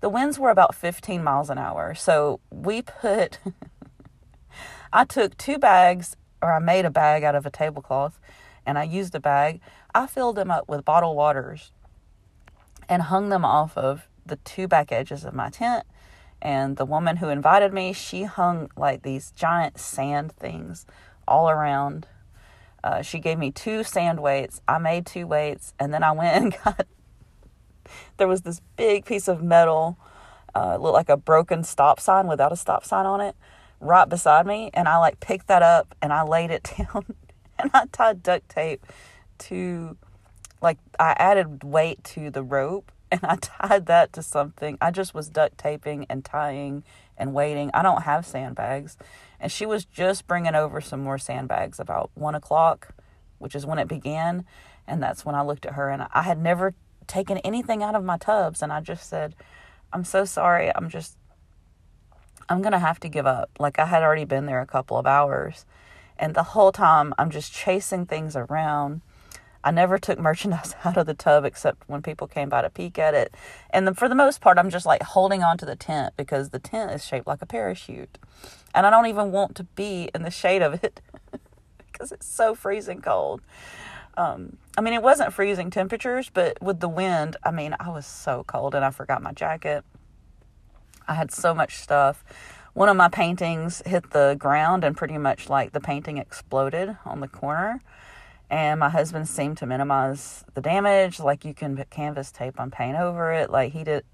the 0.00 0.08
winds 0.08 0.38
were 0.38 0.50
about 0.50 0.74
15 0.74 1.24
miles 1.24 1.50
an 1.50 1.58
hour. 1.58 1.94
So 1.94 2.40
we 2.50 2.82
put, 2.82 3.38
I 4.92 5.04
took 5.04 5.36
two 5.36 5.58
bags, 5.58 6.16
or 6.42 6.52
I 6.52 6.58
made 6.58 6.84
a 6.84 6.90
bag 6.90 7.24
out 7.24 7.34
of 7.34 7.46
a 7.46 7.50
tablecloth, 7.50 8.20
and 8.64 8.78
I 8.78 8.84
used 8.84 9.14
a 9.14 9.20
bag. 9.20 9.60
I 9.94 10.06
filled 10.06 10.36
them 10.36 10.50
up 10.50 10.68
with 10.68 10.84
bottled 10.84 11.16
waters 11.16 11.72
and 12.88 13.02
hung 13.02 13.30
them 13.30 13.44
off 13.44 13.76
of 13.76 14.08
the 14.24 14.36
two 14.36 14.68
back 14.68 14.92
edges 14.92 15.24
of 15.24 15.34
my 15.34 15.48
tent. 15.48 15.84
And 16.40 16.76
the 16.76 16.84
woman 16.84 17.16
who 17.16 17.28
invited 17.28 17.72
me, 17.72 17.92
she 17.92 18.24
hung 18.24 18.70
like 18.76 19.02
these 19.02 19.32
giant 19.32 19.78
sand 19.78 20.32
things 20.32 20.86
all 21.26 21.50
around. 21.50 22.06
Uh, 22.82 23.02
she 23.02 23.18
gave 23.18 23.38
me 23.38 23.50
two 23.50 23.82
sand 23.82 24.20
weights. 24.20 24.60
I 24.68 24.78
made 24.78 25.04
two 25.04 25.26
weights, 25.26 25.74
and 25.78 25.92
then 25.92 26.02
I 26.02 26.12
went 26.12 26.36
and 26.42 26.56
got 26.64 26.86
there 28.16 28.28
was 28.28 28.42
this 28.42 28.60
big 28.76 29.04
piece 29.04 29.28
of 29.28 29.42
metal, 29.42 29.98
uh, 30.54 30.76
looked 30.76 30.94
like 30.94 31.08
a 31.08 31.16
broken 31.16 31.64
stop 31.64 32.00
sign 32.00 32.26
without 32.26 32.52
a 32.52 32.56
stop 32.56 32.84
sign 32.84 33.06
on 33.06 33.20
it, 33.20 33.34
right 33.80 34.08
beside 34.08 34.46
me. 34.46 34.70
And 34.74 34.88
I 34.88 34.98
like 34.98 35.20
picked 35.20 35.46
that 35.48 35.62
up 35.62 35.94
and 36.02 36.12
I 36.12 36.22
laid 36.22 36.50
it 36.50 36.70
down 36.78 37.04
and 37.58 37.70
I 37.72 37.86
tied 37.90 38.22
duct 38.22 38.48
tape 38.48 38.86
to, 39.38 39.96
like, 40.60 40.78
I 40.98 41.14
added 41.18 41.64
weight 41.64 42.02
to 42.04 42.30
the 42.30 42.42
rope 42.42 42.92
and 43.12 43.20
I 43.22 43.36
tied 43.36 43.86
that 43.86 44.12
to 44.14 44.22
something. 44.22 44.76
I 44.80 44.90
just 44.90 45.14
was 45.14 45.28
duct 45.28 45.56
taping 45.56 46.06
and 46.10 46.24
tying 46.24 46.84
and 47.16 47.32
waiting. 47.32 47.70
I 47.72 47.82
don't 47.82 48.02
have 48.02 48.26
sandbags. 48.26 48.96
And 49.40 49.50
she 49.50 49.66
was 49.66 49.84
just 49.84 50.26
bringing 50.26 50.54
over 50.54 50.80
some 50.80 51.00
more 51.00 51.18
sandbags 51.18 51.80
about 51.80 52.10
one 52.14 52.34
o'clock, 52.34 52.94
which 53.38 53.54
is 53.54 53.64
when 53.64 53.78
it 53.78 53.88
began. 53.88 54.44
And 54.86 55.02
that's 55.02 55.24
when 55.24 55.34
I 55.34 55.42
looked 55.42 55.66
at 55.66 55.74
her 55.74 55.90
and 55.90 56.06
I 56.12 56.22
had 56.22 56.38
never 56.38 56.74
taken 57.06 57.38
anything 57.38 57.82
out 57.82 57.94
of 57.94 58.04
my 58.04 58.18
tubs. 58.18 58.62
And 58.62 58.72
I 58.72 58.80
just 58.80 59.08
said, 59.08 59.34
I'm 59.92 60.04
so 60.04 60.24
sorry. 60.24 60.74
I'm 60.74 60.90
just, 60.90 61.16
I'm 62.48 62.60
going 62.60 62.72
to 62.72 62.78
have 62.78 63.00
to 63.00 63.08
give 63.08 63.26
up. 63.26 63.50
Like 63.58 63.78
I 63.78 63.86
had 63.86 64.02
already 64.02 64.24
been 64.24 64.46
there 64.46 64.60
a 64.60 64.66
couple 64.66 64.98
of 64.98 65.06
hours. 65.06 65.64
And 66.18 66.34
the 66.34 66.42
whole 66.42 66.72
time 66.72 67.14
I'm 67.16 67.30
just 67.30 67.52
chasing 67.52 68.04
things 68.04 68.36
around. 68.36 69.00
I 69.68 69.70
never 69.70 69.98
took 69.98 70.18
merchandise 70.18 70.74
out 70.84 70.96
of 70.96 71.04
the 71.04 71.12
tub 71.12 71.44
except 71.44 71.86
when 71.88 72.00
people 72.00 72.26
came 72.26 72.48
by 72.48 72.62
to 72.62 72.70
peek 72.70 72.98
at 72.98 73.12
it. 73.12 73.34
And 73.68 73.86
then 73.86 73.92
for 73.92 74.08
the 74.08 74.14
most 74.14 74.40
part, 74.40 74.58
I'm 74.58 74.70
just 74.70 74.86
like 74.86 75.02
holding 75.02 75.42
on 75.42 75.58
to 75.58 75.66
the 75.66 75.76
tent 75.76 76.14
because 76.16 76.48
the 76.48 76.58
tent 76.58 76.90
is 76.92 77.04
shaped 77.04 77.26
like 77.26 77.42
a 77.42 77.46
parachute. 77.46 78.16
And 78.74 78.86
I 78.86 78.90
don't 78.90 79.06
even 79.06 79.30
want 79.30 79.54
to 79.56 79.64
be 79.64 80.08
in 80.14 80.22
the 80.22 80.30
shade 80.30 80.62
of 80.62 80.82
it 80.82 81.02
because 81.92 82.12
it's 82.12 82.26
so 82.26 82.54
freezing 82.54 83.02
cold. 83.02 83.42
Um, 84.16 84.56
I 84.78 84.80
mean, 84.80 84.94
it 84.94 85.02
wasn't 85.02 85.34
freezing 85.34 85.70
temperatures, 85.70 86.30
but 86.32 86.62
with 86.62 86.80
the 86.80 86.88
wind, 86.88 87.36
I 87.44 87.50
mean, 87.50 87.76
I 87.78 87.90
was 87.90 88.06
so 88.06 88.44
cold 88.46 88.74
and 88.74 88.82
I 88.82 88.90
forgot 88.90 89.20
my 89.20 89.32
jacket. 89.32 89.84
I 91.06 91.12
had 91.12 91.30
so 91.30 91.54
much 91.54 91.76
stuff. 91.76 92.24
One 92.72 92.88
of 92.88 92.96
my 92.96 93.08
paintings 93.08 93.82
hit 93.84 94.12
the 94.12 94.34
ground 94.38 94.82
and 94.82 94.96
pretty 94.96 95.18
much 95.18 95.50
like 95.50 95.72
the 95.72 95.80
painting 95.80 96.16
exploded 96.16 96.96
on 97.04 97.20
the 97.20 97.28
corner. 97.28 97.82
And 98.50 98.80
my 98.80 98.88
husband 98.88 99.28
seemed 99.28 99.58
to 99.58 99.66
minimize 99.66 100.44
the 100.54 100.60
damage. 100.60 101.20
Like 101.20 101.44
you 101.44 101.54
can 101.54 101.76
put 101.76 101.90
canvas 101.90 102.32
tape 102.32 102.58
on 102.58 102.70
paint 102.70 102.96
over 102.96 103.32
it. 103.32 103.50
Like 103.50 103.72
he 103.72 103.84
did. 103.84 104.04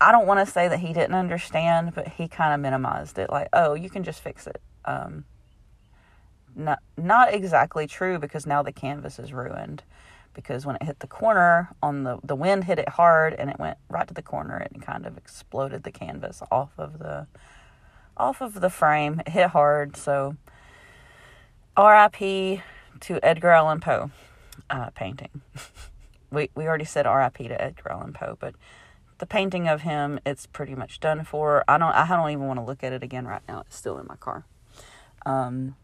I 0.00 0.12
don't 0.12 0.26
want 0.26 0.46
to 0.46 0.50
say 0.50 0.68
that 0.68 0.78
he 0.78 0.92
didn't 0.92 1.14
understand, 1.14 1.94
but 1.94 2.08
he 2.08 2.28
kind 2.28 2.54
of 2.54 2.60
minimized 2.60 3.18
it. 3.18 3.30
Like, 3.30 3.48
oh, 3.52 3.74
you 3.74 3.90
can 3.90 4.04
just 4.04 4.20
fix 4.20 4.46
it. 4.46 4.62
Um, 4.84 5.24
not 6.58 6.80
not 6.96 7.32
exactly 7.32 7.86
true 7.86 8.18
because 8.18 8.46
now 8.46 8.62
the 8.62 8.72
canvas 8.72 9.18
is 9.18 9.32
ruined 9.32 9.82
because 10.34 10.66
when 10.66 10.76
it 10.76 10.82
hit 10.82 10.98
the 11.00 11.06
corner 11.06 11.70
on 11.82 12.04
the 12.04 12.18
the 12.22 12.34
wind 12.36 12.64
hit 12.64 12.78
it 12.78 12.88
hard 12.88 13.34
and 13.34 13.48
it 13.48 13.58
went 13.58 13.78
right 13.88 14.08
to 14.08 14.14
the 14.14 14.22
corner 14.22 14.56
and 14.56 14.82
kind 14.82 15.06
of 15.06 15.16
exploded 15.16 15.84
the 15.84 15.92
canvas 15.92 16.42
off 16.50 16.70
of 16.76 16.98
the 16.98 17.26
off 18.16 18.40
of 18.40 18.60
the 18.60 18.70
frame 18.70 19.20
it 19.26 19.30
hit 19.30 19.48
hard 19.50 19.96
so 19.96 20.36
RIP 21.78 22.60
to 23.00 23.18
Edgar 23.22 23.50
Allan 23.50 23.80
Poe 23.80 24.10
uh, 24.70 24.90
painting 24.90 25.42
we 26.30 26.50
we 26.54 26.66
already 26.66 26.84
said 26.84 27.06
RIP 27.06 27.38
to 27.38 27.60
Edgar 27.60 27.92
Allan 27.92 28.12
Poe 28.12 28.36
but 28.38 28.54
the 29.18 29.26
painting 29.26 29.68
of 29.68 29.82
him 29.82 30.20
it's 30.24 30.46
pretty 30.46 30.74
much 30.74 31.00
done 31.00 31.24
for 31.24 31.64
I 31.68 31.78
don't 31.78 31.92
I 31.92 32.06
don't 32.06 32.30
even 32.30 32.46
want 32.46 32.58
to 32.58 32.64
look 32.64 32.84
at 32.84 32.92
it 32.92 33.02
again 33.02 33.26
right 33.26 33.42
now 33.48 33.60
it's 33.60 33.76
still 33.76 33.98
in 33.98 34.06
my 34.06 34.16
car 34.16 34.44
um 35.26 35.74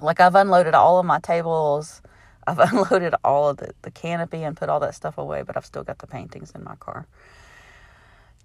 like 0.00 0.20
I've 0.20 0.34
unloaded 0.34 0.74
all 0.74 0.98
of 0.98 1.06
my 1.06 1.18
tables. 1.20 2.02
I've 2.46 2.58
unloaded 2.58 3.14
all 3.24 3.48
of 3.48 3.56
the, 3.56 3.72
the 3.82 3.90
canopy 3.90 4.42
and 4.44 4.56
put 4.56 4.68
all 4.68 4.78
that 4.80 4.94
stuff 4.94 5.18
away, 5.18 5.42
but 5.42 5.56
I've 5.56 5.66
still 5.66 5.82
got 5.82 5.98
the 5.98 6.06
paintings 6.06 6.52
in 6.52 6.62
my 6.62 6.76
car. 6.76 7.06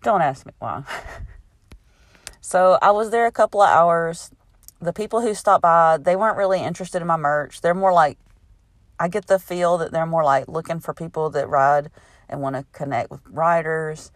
Don't 0.01 0.21
ask 0.21 0.45
me 0.45 0.53
why. 0.57 0.83
so 2.41 2.79
I 2.81 2.91
was 2.91 3.11
there 3.11 3.27
a 3.27 3.31
couple 3.31 3.61
of 3.61 3.69
hours. 3.69 4.31
The 4.81 4.93
people 4.93 5.21
who 5.21 5.33
stopped 5.33 5.61
by, 5.61 5.97
they 5.97 6.15
weren't 6.15 6.37
really 6.37 6.61
interested 6.61 7.01
in 7.01 7.07
my 7.07 7.17
merch. 7.17 7.61
They're 7.61 7.75
more 7.75 7.93
like, 7.93 8.17
I 8.99 9.07
get 9.07 9.27
the 9.27 9.39
feel 9.39 9.77
that 9.77 9.91
they're 9.91 10.05
more 10.05 10.23
like 10.23 10.47
looking 10.47 10.79
for 10.79 10.93
people 10.93 11.29
that 11.31 11.47
ride 11.47 11.91
and 12.27 12.41
want 12.41 12.55
to 12.55 12.65
connect 12.71 13.11
with 13.11 13.21
riders. 13.27 14.11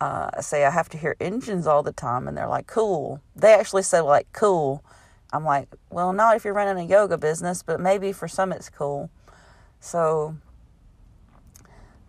Uh, 0.00 0.30
I 0.34 0.40
say 0.40 0.64
I 0.64 0.70
have 0.70 0.88
to 0.90 0.98
hear 0.98 1.16
engines 1.20 1.66
all 1.66 1.82
the 1.82 1.92
time, 1.92 2.28
and 2.28 2.36
they're 2.36 2.48
like, 2.48 2.66
cool. 2.66 3.22
They 3.36 3.54
actually 3.54 3.84
said, 3.84 4.00
like, 4.00 4.26
cool 4.32 4.84
I'm 5.32 5.44
like, 5.44 5.68
well, 5.90 6.12
not 6.12 6.36
if 6.36 6.44
you're 6.44 6.52
running 6.52 6.84
a 6.84 6.88
yoga 6.88 7.16
business, 7.16 7.62
but 7.62 7.80
maybe 7.80 8.12
for 8.12 8.28
some 8.28 8.52
it's 8.52 8.68
cool. 8.68 9.10
So 9.80 10.36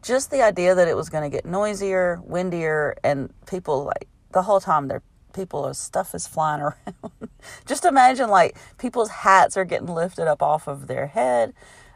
just 0.01 0.29
the 0.29 0.41
idea 0.41 0.75
that 0.75 0.89
it 0.89 0.97
was 0.97 1.09
going 1.09 1.23
to 1.23 1.35
get 1.35 1.45
noisier, 1.45 2.19
windier, 2.23 2.95
and 3.03 3.33
people 3.47 3.85
like 3.85 4.09
the 4.31 4.41
whole 4.41 4.59
time 4.59 4.89
their 4.89 5.01
people 5.33 5.73
stuff 5.73 6.15
is 6.15 6.27
flying 6.27 6.61
around. 6.61 7.29
just 7.65 7.85
imagine 7.85 8.29
like 8.29 8.55
people's 8.77 9.09
hats 9.09 9.57
are 9.57 9.65
getting 9.65 9.87
lifted 9.87 10.27
up 10.27 10.41
off 10.41 10.67
of 10.67 10.87
their 10.87 11.07
head. 11.07 11.53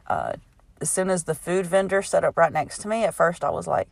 Uh, 0.08 0.34
as 0.80 0.90
soon 0.90 1.10
as 1.10 1.24
the 1.24 1.36
food 1.36 1.66
vendor 1.66 2.02
set 2.02 2.24
up 2.24 2.38
right 2.38 2.54
next 2.54 2.80
to 2.80 2.88
me, 2.88 3.04
at 3.04 3.14
first 3.14 3.44
I 3.44 3.50
was 3.50 3.68
like, 3.68 3.90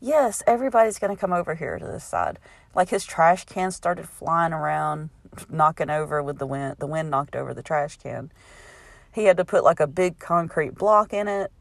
yes, 0.00 0.42
everybody's 0.46 0.98
going 0.98 1.14
to 1.14 1.20
come 1.20 1.32
over 1.32 1.54
here 1.54 1.78
to 1.78 1.84
this 1.84 2.04
side. 2.04 2.38
Like 2.74 2.90
his 2.90 3.04
trash 3.04 3.44
can 3.44 3.70
started 3.70 4.08
flying 4.08 4.52
around 4.52 5.10
knocking 5.50 5.90
over 5.90 6.22
with 6.22 6.38
the 6.38 6.46
wind. 6.46 6.76
The 6.78 6.86
wind 6.86 7.10
knocked 7.10 7.36
over 7.36 7.54
the 7.54 7.62
trash 7.62 7.98
can. 7.98 8.30
He 9.12 9.24
had 9.24 9.36
to 9.36 9.44
put 9.44 9.62
like 9.62 9.80
a 9.80 9.86
big 9.86 10.18
concrete 10.18 10.74
block 10.74 11.12
in 11.12 11.28
it. 11.28 11.52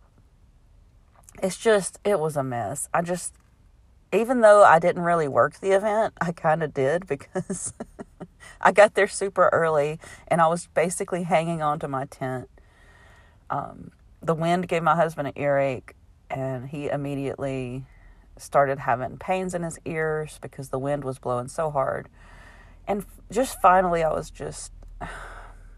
It's 1.41 1.57
just, 1.57 1.99
it 2.03 2.19
was 2.19 2.35
a 2.35 2.43
mess. 2.43 2.89
I 2.93 3.01
just, 3.01 3.33
even 4.13 4.41
though 4.41 4.63
I 4.63 4.79
didn't 4.79 5.01
really 5.01 5.27
work 5.27 5.59
the 5.59 5.71
event, 5.71 6.13
I 6.21 6.31
kind 6.31 6.63
of 6.63 6.73
did 6.73 7.07
because 7.13 7.73
I 8.61 8.71
got 8.71 8.95
there 8.95 9.07
super 9.07 9.49
early 9.51 9.99
and 10.27 10.41
I 10.41 10.47
was 10.47 10.67
basically 10.67 11.23
hanging 11.23 11.61
on 11.61 11.79
to 11.79 11.87
my 11.87 12.05
tent. 12.05 12.49
Um, 13.49 13.91
the 14.21 14.33
wind 14.33 14.67
gave 14.67 14.83
my 14.83 14.95
husband 14.95 15.27
an 15.27 15.33
earache 15.35 15.95
and 16.29 16.69
he 16.69 16.89
immediately 16.89 17.85
started 18.37 18.79
having 18.79 19.17
pains 19.17 19.53
in 19.53 19.63
his 19.63 19.79
ears 19.85 20.39
because 20.41 20.69
the 20.69 20.79
wind 20.79 21.03
was 21.03 21.19
blowing 21.19 21.47
so 21.47 21.69
hard 21.69 22.09
and 22.87 23.05
just 23.31 23.61
finally, 23.61 24.03
I 24.03 24.11
was 24.11 24.29
just, 24.29 24.71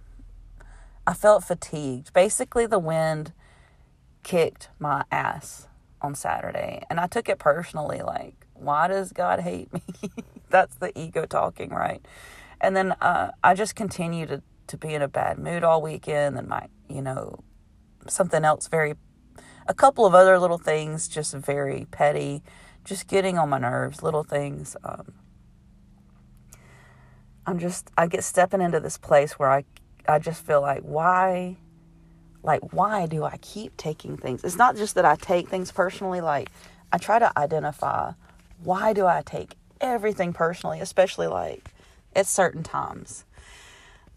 I 1.07 1.13
felt 1.13 1.43
fatigued. 1.43 2.13
Basically, 2.13 2.65
the 2.65 2.79
wind 2.79 3.31
kicked 4.23 4.69
my 4.79 5.03
ass 5.11 5.67
on 6.01 6.15
Saturday, 6.15 6.83
and 6.89 6.99
I 6.99 7.07
took 7.07 7.29
it 7.29 7.39
personally 7.39 8.01
like, 8.01 8.45
why 8.53 8.87
does 8.87 9.11
God 9.11 9.39
hate 9.39 9.71
me? 9.73 9.81
That's 10.49 10.75
the 10.75 10.97
ego 10.97 11.25
talking, 11.25 11.69
right? 11.69 12.05
And 12.61 12.75
then 12.75 12.93
uh, 13.01 13.31
I 13.43 13.53
just 13.53 13.75
continued 13.75 14.29
to, 14.29 14.41
to 14.67 14.77
be 14.77 14.93
in 14.93 15.01
a 15.01 15.07
bad 15.07 15.37
mood 15.37 15.63
all 15.63 15.81
weekend, 15.81 16.37
and 16.37 16.47
my, 16.47 16.67
you 16.89 17.01
know, 17.01 17.43
something 18.07 18.43
else 18.45 18.67
very, 18.67 18.95
a 19.67 19.73
couple 19.73 20.05
of 20.05 20.13
other 20.13 20.39
little 20.39 20.57
things, 20.57 21.07
just 21.07 21.33
very 21.33 21.87
petty, 21.91 22.43
just 22.83 23.07
getting 23.07 23.37
on 23.37 23.49
my 23.49 23.57
nerves, 23.57 24.03
little 24.03 24.23
things. 24.23 24.77
Um, 24.83 25.13
I'm 27.47 27.59
just 27.59 27.91
I 27.97 28.07
get 28.07 28.23
stepping 28.23 28.61
into 28.61 28.79
this 28.79 28.97
place 28.97 29.33
where 29.33 29.51
I 29.51 29.65
I 30.07 30.19
just 30.19 30.45
feel 30.45 30.61
like 30.61 30.81
why 30.81 31.57
like 32.45 32.73
why 32.73 33.07
do 33.07 33.23
I 33.23 33.37
keep 33.41 33.75
taking 33.75 34.17
things? 34.17 34.43
It's 34.43 34.57
not 34.57 34.75
just 34.77 34.95
that 34.95 35.05
I 35.05 35.15
take 35.15 35.49
things 35.49 35.71
personally 35.71 36.21
like 36.21 36.49
I 36.91 36.97
try 36.97 37.19
to 37.19 37.31
identify 37.37 38.13
why 38.63 38.93
do 38.93 39.05
I 39.05 39.21
take 39.25 39.55
everything 39.81 40.31
personally, 40.31 40.79
especially 40.79 41.27
like 41.27 41.71
at 42.15 42.27
certain 42.27 42.63
times. 42.63 43.25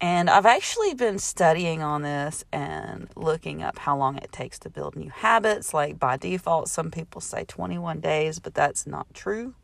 And 0.00 0.30
I've 0.30 0.47
actually 0.47 0.94
been 0.94 1.18
studying 1.18 1.82
on 1.82 2.02
this 2.02 2.44
and 2.52 3.08
looking 3.16 3.62
up 3.62 3.80
how 3.80 3.97
long 3.97 4.16
it 4.18 4.30
takes 4.30 4.58
to 4.61 4.70
build 4.70 4.94
new 4.94 5.11
habits. 5.11 5.75
Like 5.75 5.99
by 5.99 6.16
default, 6.16 6.68
some 6.68 6.92
people 6.92 7.20
say 7.20 7.44
21 7.44 7.99
days, 7.99 8.38
but 8.38 8.54
that's 8.54 8.87
not 8.87 9.12
true. 9.12 9.54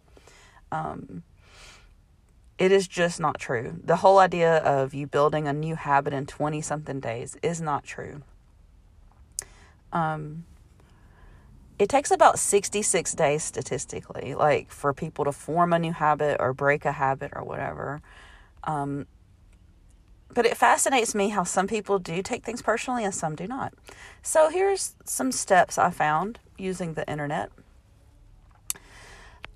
Um, 0.72 1.22
it 2.58 2.72
is 2.72 2.88
just 2.88 3.20
not 3.20 3.38
true. 3.38 3.80
The 3.84 3.96
whole 3.96 4.18
idea 4.18 4.56
of 4.58 4.92
you 4.92 5.06
building 5.06 5.46
a 5.46 5.52
new 5.52 5.76
habit 5.76 6.12
in 6.12 6.26
20 6.26 6.60
something 6.62 6.98
days 6.98 7.36
is 7.42 7.60
not 7.60 7.84
true. 7.84 8.22
Um, 9.94 10.44
it 11.78 11.88
takes 11.88 12.10
about 12.10 12.38
66 12.38 13.14
days 13.14 13.42
statistically, 13.42 14.34
like 14.34 14.70
for 14.70 14.92
people 14.92 15.24
to 15.24 15.32
form 15.32 15.72
a 15.72 15.78
new 15.78 15.92
habit 15.92 16.36
or 16.38 16.52
break 16.52 16.84
a 16.84 16.92
habit 16.92 17.32
or 17.34 17.42
whatever. 17.42 18.02
Um, 18.64 19.06
but 20.32 20.46
it 20.46 20.56
fascinates 20.56 21.14
me 21.14 21.30
how 21.30 21.44
some 21.44 21.66
people 21.66 21.98
do 21.98 22.22
take 22.22 22.44
things 22.44 22.60
personally 22.60 23.04
and 23.04 23.14
some 23.14 23.34
do 23.36 23.46
not. 23.46 23.72
So 24.22 24.50
here's 24.50 24.94
some 25.04 25.32
steps 25.32 25.78
I 25.78 25.90
found 25.90 26.40
using 26.58 26.94
the 26.94 27.08
internet 27.08 27.50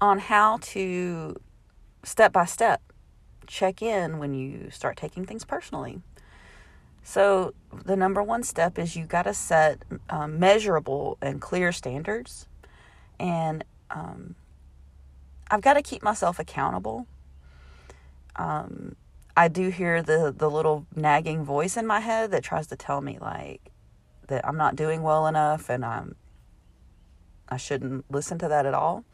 on 0.01 0.19
how 0.19 0.59
to 0.59 1.37
step 2.05 2.33
by 2.33 2.45
step 2.45 2.81
check 3.47 3.83
in 3.83 4.19
when 4.19 4.35
you 4.35 4.71
start 4.71 4.97
taking 4.97 5.25
things 5.25 5.45
personally. 5.45 6.01
So, 7.11 7.55
the 7.87 7.97
number 7.97 8.23
one 8.23 8.43
step 8.43 8.79
is 8.79 8.95
you 8.95 9.07
got 9.07 9.23
to 9.23 9.33
set 9.33 9.83
um, 10.11 10.39
measurable 10.39 11.17
and 11.23 11.41
clear 11.41 11.73
standards. 11.73 12.47
And 13.19 13.65
um, 13.91 14.35
I've 15.51 15.63
got 15.63 15.75
to 15.75 15.83
keep 15.83 16.03
myself 16.03 16.39
accountable. 16.39 17.07
Um, 18.37 18.95
I 19.35 19.49
do 19.49 19.71
hear 19.71 20.03
the, 20.03 20.35
the 20.37 20.51
little 20.51 20.85
nagging 20.95 21.45
voice 21.45 21.79
in 21.79 21.87
my 21.87 22.01
head 22.01 22.31
that 22.33 22.45
tries 22.45 22.67
to 22.67 22.77
tell 22.77 23.01
me, 23.01 23.17
like, 23.19 23.71
that 24.27 24.47
I'm 24.47 24.59
not 24.59 24.77
doing 24.77 25.01
well 25.01 25.27
enough 25.27 25.71
and 25.71 25.87
I'm 25.87 26.15
I 27.49 27.57
shouldn't 27.57 28.05
listen 28.13 28.37
to 28.41 28.49
that 28.49 28.67
at 28.67 28.75
all. 28.75 29.07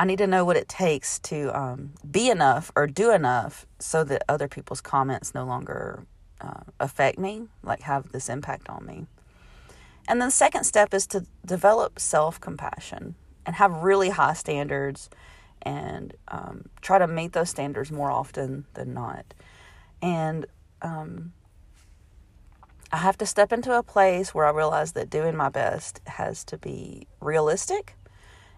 I 0.00 0.06
need 0.06 0.16
to 0.16 0.26
know 0.26 0.46
what 0.46 0.56
it 0.56 0.66
takes 0.66 1.18
to 1.18 1.54
um, 1.54 1.92
be 2.10 2.30
enough 2.30 2.72
or 2.74 2.86
do 2.86 3.10
enough 3.10 3.66
so 3.78 4.02
that 4.04 4.22
other 4.30 4.48
people's 4.48 4.80
comments 4.80 5.34
no 5.34 5.44
longer 5.44 6.06
uh, 6.40 6.62
affect 6.80 7.18
me, 7.18 7.48
like 7.62 7.82
have 7.82 8.10
this 8.10 8.30
impact 8.30 8.70
on 8.70 8.86
me. 8.86 9.04
And 10.08 10.18
then 10.18 10.28
the 10.28 10.32
second 10.32 10.64
step 10.64 10.94
is 10.94 11.06
to 11.08 11.26
develop 11.44 11.98
self 11.98 12.40
compassion 12.40 13.14
and 13.44 13.56
have 13.56 13.82
really 13.82 14.08
high 14.08 14.32
standards 14.32 15.10
and 15.60 16.14
um, 16.28 16.70
try 16.80 16.96
to 16.98 17.06
meet 17.06 17.34
those 17.34 17.50
standards 17.50 17.92
more 17.92 18.10
often 18.10 18.64
than 18.72 18.94
not. 18.94 19.26
And 20.00 20.46
um, 20.80 21.34
I 22.90 22.96
have 22.96 23.18
to 23.18 23.26
step 23.26 23.52
into 23.52 23.76
a 23.76 23.82
place 23.82 24.32
where 24.32 24.46
I 24.46 24.50
realize 24.50 24.92
that 24.92 25.10
doing 25.10 25.36
my 25.36 25.50
best 25.50 26.00
has 26.06 26.42
to 26.44 26.56
be 26.56 27.06
realistic 27.20 27.96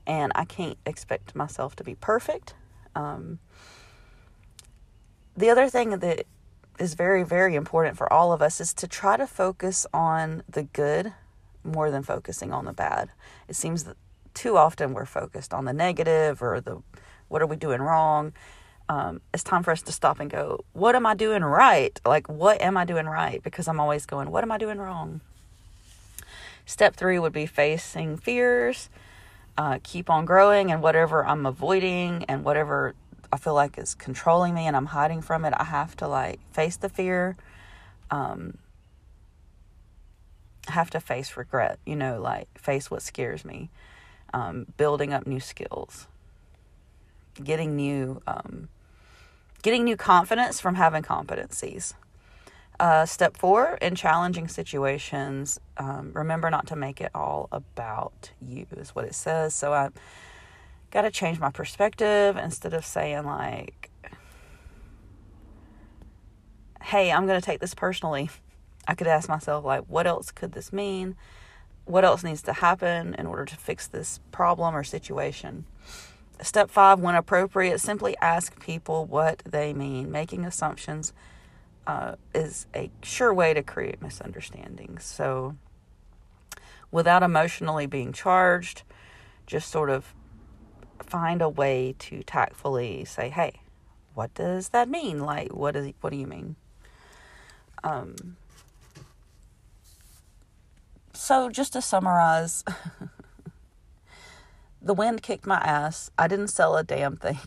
and 0.06 0.32
I 0.34 0.44
can't 0.44 0.78
expect 0.86 1.34
myself 1.34 1.76
to 1.76 1.84
be 1.84 1.94
perfect. 1.94 2.54
Um, 2.94 3.38
the 5.36 5.50
other 5.50 5.68
thing 5.68 5.98
that 5.98 6.26
is 6.78 6.94
very, 6.94 7.22
very 7.22 7.54
important 7.54 7.96
for 7.96 8.12
all 8.12 8.32
of 8.32 8.42
us 8.42 8.60
is 8.60 8.74
to 8.74 8.88
try 8.88 9.16
to 9.16 9.26
focus 9.26 9.86
on 9.92 10.42
the 10.48 10.64
good 10.64 11.12
more 11.64 11.90
than 11.90 12.02
focusing 12.02 12.52
on 12.52 12.64
the 12.64 12.72
bad. 12.72 13.10
It 13.48 13.56
seems 13.56 13.84
that 13.84 13.96
too 14.34 14.56
often 14.56 14.94
we're 14.94 15.06
focused 15.06 15.54
on 15.54 15.64
the 15.64 15.72
negative 15.72 16.42
or 16.42 16.60
the 16.60 16.82
what 17.28 17.40
are 17.40 17.46
we 17.46 17.56
doing 17.56 17.80
wrong. 17.80 18.32
Um, 18.88 19.20
it's 19.32 19.44
time 19.44 19.62
for 19.62 19.70
us 19.70 19.80
to 19.82 19.92
stop 19.92 20.20
and 20.20 20.28
go, 20.28 20.64
what 20.72 20.94
am 20.94 21.06
I 21.06 21.14
doing 21.14 21.42
right? 21.42 21.98
Like, 22.04 22.28
what 22.28 22.60
am 22.60 22.76
I 22.76 22.84
doing 22.84 23.06
right? 23.06 23.42
Because 23.42 23.68
I'm 23.68 23.80
always 23.80 24.04
going, 24.04 24.30
what 24.30 24.44
am 24.44 24.52
I 24.52 24.58
doing 24.58 24.78
wrong? 24.78 25.20
Step 26.66 26.94
three 26.94 27.18
would 27.18 27.32
be 27.32 27.46
facing 27.46 28.16
fears 28.16 28.90
uh, 29.56 29.78
keep 29.82 30.10
on 30.10 30.24
growing 30.24 30.70
and 30.70 30.82
whatever 30.82 31.24
I'm 31.24 31.46
avoiding 31.46 32.24
and 32.24 32.44
whatever 32.44 32.94
I 33.32 33.38
feel 33.38 33.54
like 33.54 33.78
is 33.78 33.94
controlling 33.94 34.54
me 34.54 34.66
and 34.66 34.76
I'm 34.76 34.86
hiding 34.86 35.22
from 35.22 35.44
it, 35.44 35.54
I 35.56 35.64
have 35.64 35.96
to 35.96 36.08
like 36.08 36.40
face 36.52 36.76
the 36.76 36.88
fear. 36.88 37.36
Um, 38.10 38.58
have 40.68 40.90
to 40.90 41.00
face 41.00 41.36
regret, 41.36 41.78
you 41.84 41.96
know, 41.96 42.20
like 42.20 42.46
face 42.58 42.90
what 42.90 43.02
scares 43.02 43.44
me. 43.44 43.70
Um, 44.34 44.66
building 44.76 45.12
up 45.12 45.26
new 45.26 45.40
skills, 45.40 46.06
getting 47.42 47.76
new, 47.76 48.22
um, 48.26 48.68
getting 49.62 49.84
new 49.84 49.96
confidence 49.96 50.58
from 50.58 50.76
having 50.76 51.02
competencies. 51.02 51.92
Uh, 52.82 53.06
step 53.06 53.36
four, 53.36 53.78
in 53.80 53.94
challenging 53.94 54.48
situations, 54.48 55.60
um, 55.76 56.10
remember 56.14 56.50
not 56.50 56.66
to 56.66 56.74
make 56.74 57.00
it 57.00 57.12
all 57.14 57.48
about 57.52 58.32
you, 58.40 58.66
is 58.76 58.90
what 58.90 59.04
it 59.04 59.14
says. 59.14 59.54
So 59.54 59.72
I 59.72 59.90
got 60.90 61.02
to 61.02 61.10
change 61.12 61.38
my 61.38 61.50
perspective 61.50 62.36
instead 62.36 62.74
of 62.74 62.84
saying, 62.84 63.24
like, 63.24 63.88
hey, 66.82 67.12
I'm 67.12 67.24
going 67.28 67.40
to 67.40 67.46
take 67.46 67.60
this 67.60 67.72
personally. 67.72 68.30
I 68.88 68.96
could 68.96 69.06
ask 69.06 69.28
myself, 69.28 69.64
like, 69.64 69.84
what 69.84 70.08
else 70.08 70.32
could 70.32 70.50
this 70.50 70.72
mean? 70.72 71.14
What 71.84 72.04
else 72.04 72.24
needs 72.24 72.42
to 72.42 72.52
happen 72.52 73.14
in 73.14 73.26
order 73.28 73.44
to 73.44 73.54
fix 73.54 73.86
this 73.86 74.18
problem 74.32 74.74
or 74.74 74.82
situation? 74.82 75.66
Step 76.40 76.68
five, 76.68 76.98
when 76.98 77.14
appropriate, 77.14 77.80
simply 77.80 78.16
ask 78.20 78.58
people 78.58 79.06
what 79.06 79.40
they 79.46 79.72
mean, 79.72 80.10
making 80.10 80.44
assumptions 80.44 81.12
uh, 81.86 82.16
is 82.34 82.66
a 82.74 82.90
sure 83.02 83.32
way 83.32 83.54
to 83.54 83.62
create 83.62 84.00
misunderstandings. 84.00 85.04
So, 85.04 85.56
without 86.90 87.22
emotionally 87.22 87.86
being 87.86 88.12
charged, 88.12 88.82
just 89.46 89.70
sort 89.70 89.90
of 89.90 90.14
find 91.00 91.42
a 91.42 91.48
way 91.48 91.94
to 91.98 92.22
tactfully 92.22 93.04
say, 93.04 93.28
"Hey, 93.30 93.60
what 94.14 94.32
does 94.34 94.70
that 94.70 94.88
mean? 94.88 95.20
Like, 95.20 95.52
what 95.52 95.76
is 95.76 95.92
what 96.00 96.10
do 96.10 96.16
you 96.16 96.26
mean?" 96.26 96.56
Um. 97.82 98.36
So, 101.14 101.50
just 101.50 101.74
to 101.74 101.82
summarize, 101.82 102.64
the 104.82 104.94
wind 104.94 105.22
kicked 105.22 105.46
my 105.46 105.58
ass. 105.58 106.10
I 106.18 106.26
didn't 106.26 106.48
sell 106.48 106.76
a 106.76 106.82
damn 106.82 107.16
thing. 107.16 107.38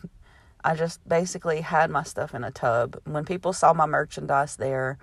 I 0.66 0.74
just 0.74 1.08
basically 1.08 1.60
had 1.60 1.90
my 1.90 2.02
stuff 2.02 2.34
in 2.34 2.42
a 2.42 2.50
tub. 2.50 3.00
When 3.04 3.24
people 3.24 3.52
saw 3.52 3.72
my 3.72 3.86
merchandise 3.86 4.56
there, 4.56 4.98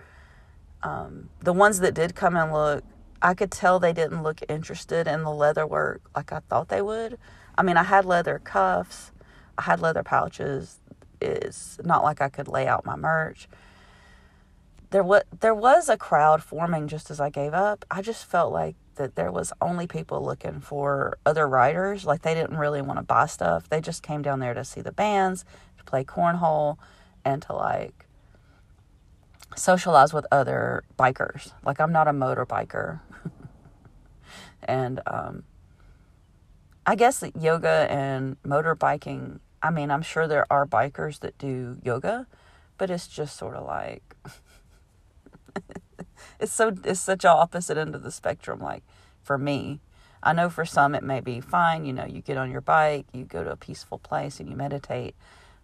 um, 0.84 1.30
the 1.42 1.54
ones 1.54 1.80
that 1.80 1.94
did 1.94 2.16
come 2.16 2.36
and 2.36 2.52
look, 2.52 2.84
I 3.22 3.34
could 3.34 3.50
tell 3.50 3.80
they 3.80 3.94
didn't 3.94 4.24
look 4.24 4.42
interested 4.50 5.08
in 5.08 5.24
the 5.24 5.32
leather 5.32 5.66
work 5.66 6.02
like 6.14 6.34
I 6.34 6.40
thought 6.50 6.68
they 6.68 6.82
would. 6.82 7.18
I 7.58 7.64
mean, 7.64 7.78
I 7.78 7.84
had 7.84 8.04
leather 8.04 8.42
cuffs, 8.44 9.14
I 9.58 9.62
had 9.62 9.80
leather 9.80 10.04
pouches. 10.04 10.80
It's 11.22 11.80
not 11.82 12.04
like 12.04 12.20
I 12.20 12.28
could 12.28 12.50
lay 12.50 12.68
out 12.68 12.86
my 12.86 12.98
merch. 12.98 13.48
There 14.90 15.04
was 15.04 15.24
there 15.40 15.56
was 15.56 15.88
a 15.88 15.96
crowd 15.96 16.44
forming 16.44 16.90
just 16.90 17.10
as 17.10 17.22
I 17.22 17.30
gave 17.30 17.54
up. 17.54 17.86
I 17.90 18.02
just 18.02 18.26
felt 18.26 18.52
like 18.52 18.76
that 18.96 19.16
there 19.16 19.32
was 19.32 19.54
only 19.62 19.88
people 19.88 20.24
looking 20.24 20.60
for 20.60 21.18
other 21.26 21.48
writers. 21.48 22.06
Like 22.06 22.22
they 22.22 22.34
didn't 22.34 22.58
really 22.58 22.82
want 22.82 23.00
to 23.00 23.04
buy 23.04 23.26
stuff. 23.26 23.70
They 23.70 23.82
just 23.82 24.04
came 24.04 24.22
down 24.22 24.40
there 24.40 24.54
to 24.54 24.64
see 24.64 24.82
the 24.82 24.92
bands, 24.92 25.46
to 25.78 25.84
play 25.84 26.04
cornhole, 26.04 26.78
and 27.26 27.42
to 27.44 27.54
like 27.54 28.06
socialize 29.56 30.14
with 30.14 30.26
other 30.32 30.84
bikers. 30.98 31.54
Like 31.66 31.80
I'm 31.80 31.92
not 31.92 32.08
a 32.08 32.12
motorbiker. 32.12 33.02
and 34.64 35.00
um, 35.08 35.44
I 36.86 36.96
guess 36.96 37.20
that 37.20 37.36
yoga 37.36 37.88
and 37.90 38.42
motorbiking, 38.44 39.40
I 39.62 39.72
mean, 39.72 39.92
I'm 39.92 40.02
sure 40.02 40.28
there 40.28 40.46
are 40.52 40.66
bikers 40.66 41.20
that 41.20 41.38
do 41.38 41.78
yoga, 41.84 42.28
but 42.78 42.90
it's 42.90 43.08
just 43.08 43.38
sort 43.38 43.56
of 43.56 43.66
like 43.66 44.16
it's 46.44 46.52
so 46.52 46.76
it's 46.84 47.00
such 47.00 47.24
a 47.24 47.30
opposite 47.30 47.78
end 47.78 47.96
of 47.96 48.04
the 48.04 48.12
spectrum 48.12 48.60
like 48.60 48.84
for 49.24 49.38
me 49.38 49.80
i 50.22 50.34
know 50.34 50.50
for 50.50 50.66
some 50.66 50.94
it 50.94 51.02
may 51.02 51.22
be 51.22 51.40
fine 51.40 51.86
you 51.86 51.94
know 51.94 52.06
you 52.06 52.22
get 52.22 52.38
on 52.38 52.52
your 52.52 52.62
bike 52.62 53.06
you 53.14 53.24
go 53.24 53.44
to 53.44 53.52
a 53.52 53.56
peaceful 53.56 53.98
place 53.98 54.40
and 54.40 54.50
you 54.50 54.56
meditate 54.56 55.16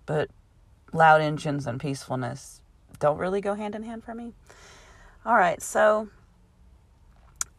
but 0.06 0.30
loud 0.94 1.22
engines 1.22 1.68
and 1.68 1.80
peacefulness 1.80 2.62
don't 3.00 3.18
really 3.18 3.42
go 3.42 3.54
hand 3.54 3.76
in 3.76 3.84
hand 3.84 4.04
for 4.04 4.16
me 4.16 4.32
all 5.26 5.36
right 5.36 5.62
so 5.62 6.08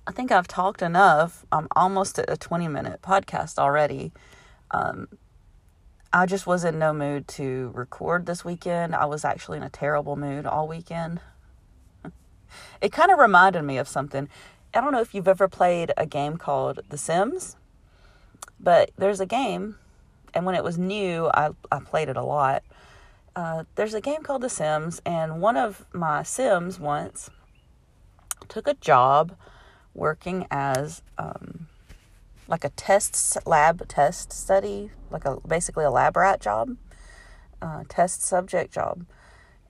i 0.06 0.11
think 0.11 0.33
i've 0.33 0.48
talked 0.48 0.80
enough 0.80 1.44
i'm 1.52 1.68
almost 1.76 2.18
at 2.18 2.28
a 2.28 2.37
20 2.38 2.68
minute 2.68 3.02
podcast 3.02 3.59
already 3.59 4.12
um, 4.72 5.09
I 6.12 6.26
just 6.26 6.46
was 6.46 6.64
in 6.64 6.78
no 6.78 6.92
mood 6.92 7.28
to 7.28 7.70
record 7.74 8.26
this 8.26 8.44
weekend. 8.44 8.94
I 8.94 9.04
was 9.04 9.24
actually 9.24 9.59
in 9.59 9.62
a 9.64 9.70
terrible 9.70 10.16
mood 10.16 10.46
all 10.46 10.66
weekend. 10.66 11.20
It 12.80 12.92
kind 12.92 13.10
of 13.10 13.18
reminded 13.18 13.62
me 13.62 13.78
of 13.78 13.88
something. 13.88 14.28
I 14.72 14.80
don't 14.80 14.92
know 14.92 15.00
if 15.00 15.14
you've 15.14 15.28
ever 15.28 15.48
played 15.48 15.92
a 15.96 16.06
game 16.06 16.36
called 16.36 16.80
The 16.88 16.98
Sims, 16.98 17.56
but 18.58 18.90
there's 18.96 19.20
a 19.20 19.26
game, 19.26 19.76
and 20.32 20.46
when 20.46 20.54
it 20.54 20.62
was 20.62 20.78
new, 20.78 21.28
I, 21.34 21.50
I 21.72 21.80
played 21.80 22.08
it 22.08 22.16
a 22.16 22.22
lot. 22.22 22.62
Uh, 23.34 23.64
there's 23.74 23.94
a 23.94 24.00
game 24.00 24.22
called 24.22 24.42
The 24.42 24.50
Sims, 24.50 25.00
and 25.04 25.40
one 25.40 25.56
of 25.56 25.86
my 25.92 26.22
Sims 26.22 26.78
once 26.78 27.30
took 28.48 28.66
a 28.66 28.74
job 28.74 29.34
working 29.94 30.46
as 30.50 31.02
um, 31.18 31.68
like 32.48 32.64
a 32.64 32.70
test 32.70 33.38
lab 33.46 33.86
test 33.88 34.32
study, 34.32 34.90
like 35.10 35.24
a 35.24 35.38
basically 35.46 35.84
a 35.84 35.90
lab 35.90 36.16
rat 36.16 36.40
job, 36.40 36.76
uh, 37.62 37.84
test 37.88 38.22
subject 38.22 38.72
job, 38.72 39.06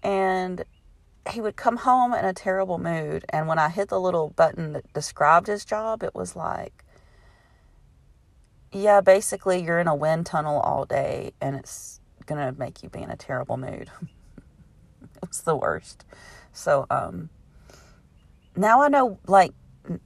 and 0.02 0.64
he 1.28 1.40
would 1.40 1.56
come 1.56 1.78
home 1.78 2.14
in 2.14 2.24
a 2.24 2.32
terrible 2.32 2.78
mood. 2.78 3.24
And 3.28 3.46
when 3.46 3.58
I 3.58 3.68
hit 3.68 3.88
the 3.88 4.00
little 4.00 4.30
button 4.30 4.72
that 4.72 4.92
described 4.92 5.46
his 5.46 5.64
job, 5.64 6.02
it 6.02 6.14
was 6.14 6.34
like, 6.34 6.84
yeah, 8.72 9.00
basically, 9.00 9.62
you're 9.62 9.78
in 9.78 9.88
a 9.88 9.94
wind 9.94 10.26
tunnel 10.26 10.60
all 10.60 10.84
day 10.84 11.32
and 11.40 11.56
it's 11.56 12.00
going 12.26 12.40
to 12.40 12.58
make 12.58 12.82
you 12.82 12.88
be 12.88 13.02
in 13.02 13.10
a 13.10 13.16
terrible 13.16 13.56
mood. 13.56 13.90
it 15.22 15.28
was 15.28 15.42
the 15.42 15.56
worst. 15.56 16.04
So, 16.52 16.86
um, 16.90 17.30
now 18.56 18.82
I 18.82 18.88
know, 18.88 19.18
like, 19.26 19.52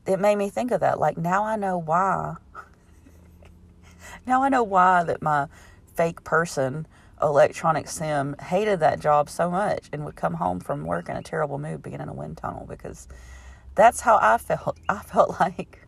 it 0.06 0.18
made 0.18 0.36
me 0.36 0.48
think 0.48 0.70
of 0.70 0.80
that. 0.80 0.98
Like, 0.98 1.16
now 1.18 1.44
I 1.44 1.56
know 1.56 1.78
why. 1.78 2.36
now 4.26 4.42
I 4.42 4.48
know 4.48 4.62
why 4.62 5.04
that 5.04 5.22
my 5.22 5.46
fake 5.94 6.24
person 6.24 6.86
electronic 7.22 7.88
sim 7.88 8.36
hated 8.40 8.80
that 8.80 9.00
job 9.00 9.30
so 9.30 9.50
much 9.50 9.88
and 9.92 10.04
would 10.04 10.16
come 10.16 10.34
home 10.34 10.60
from 10.60 10.84
work 10.84 11.08
in 11.08 11.16
a 11.16 11.22
terrible 11.22 11.58
mood 11.58 11.82
being 11.82 12.00
in 12.00 12.08
a 12.08 12.12
wind 12.12 12.36
tunnel 12.36 12.66
because 12.68 13.08
that's 13.74 14.00
how 14.00 14.18
I 14.20 14.38
felt. 14.38 14.78
I 14.88 14.98
felt 15.00 15.36
like 15.40 15.86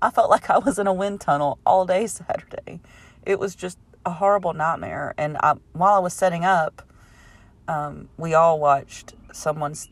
I 0.00 0.10
felt 0.10 0.30
like 0.30 0.50
I 0.50 0.58
was 0.58 0.78
in 0.78 0.86
a 0.86 0.92
wind 0.92 1.20
tunnel 1.20 1.58
all 1.66 1.86
day 1.86 2.06
Saturday. 2.06 2.80
It 3.24 3.38
was 3.38 3.54
just 3.54 3.78
a 4.04 4.12
horrible 4.12 4.52
nightmare. 4.52 5.14
And 5.18 5.36
I, 5.38 5.54
while 5.72 5.94
I 5.94 5.98
was 5.98 6.14
setting 6.14 6.44
up, 6.44 6.82
um, 7.68 8.08
we 8.16 8.34
all 8.34 8.60
watched 8.60 9.14
someone's 9.32 9.88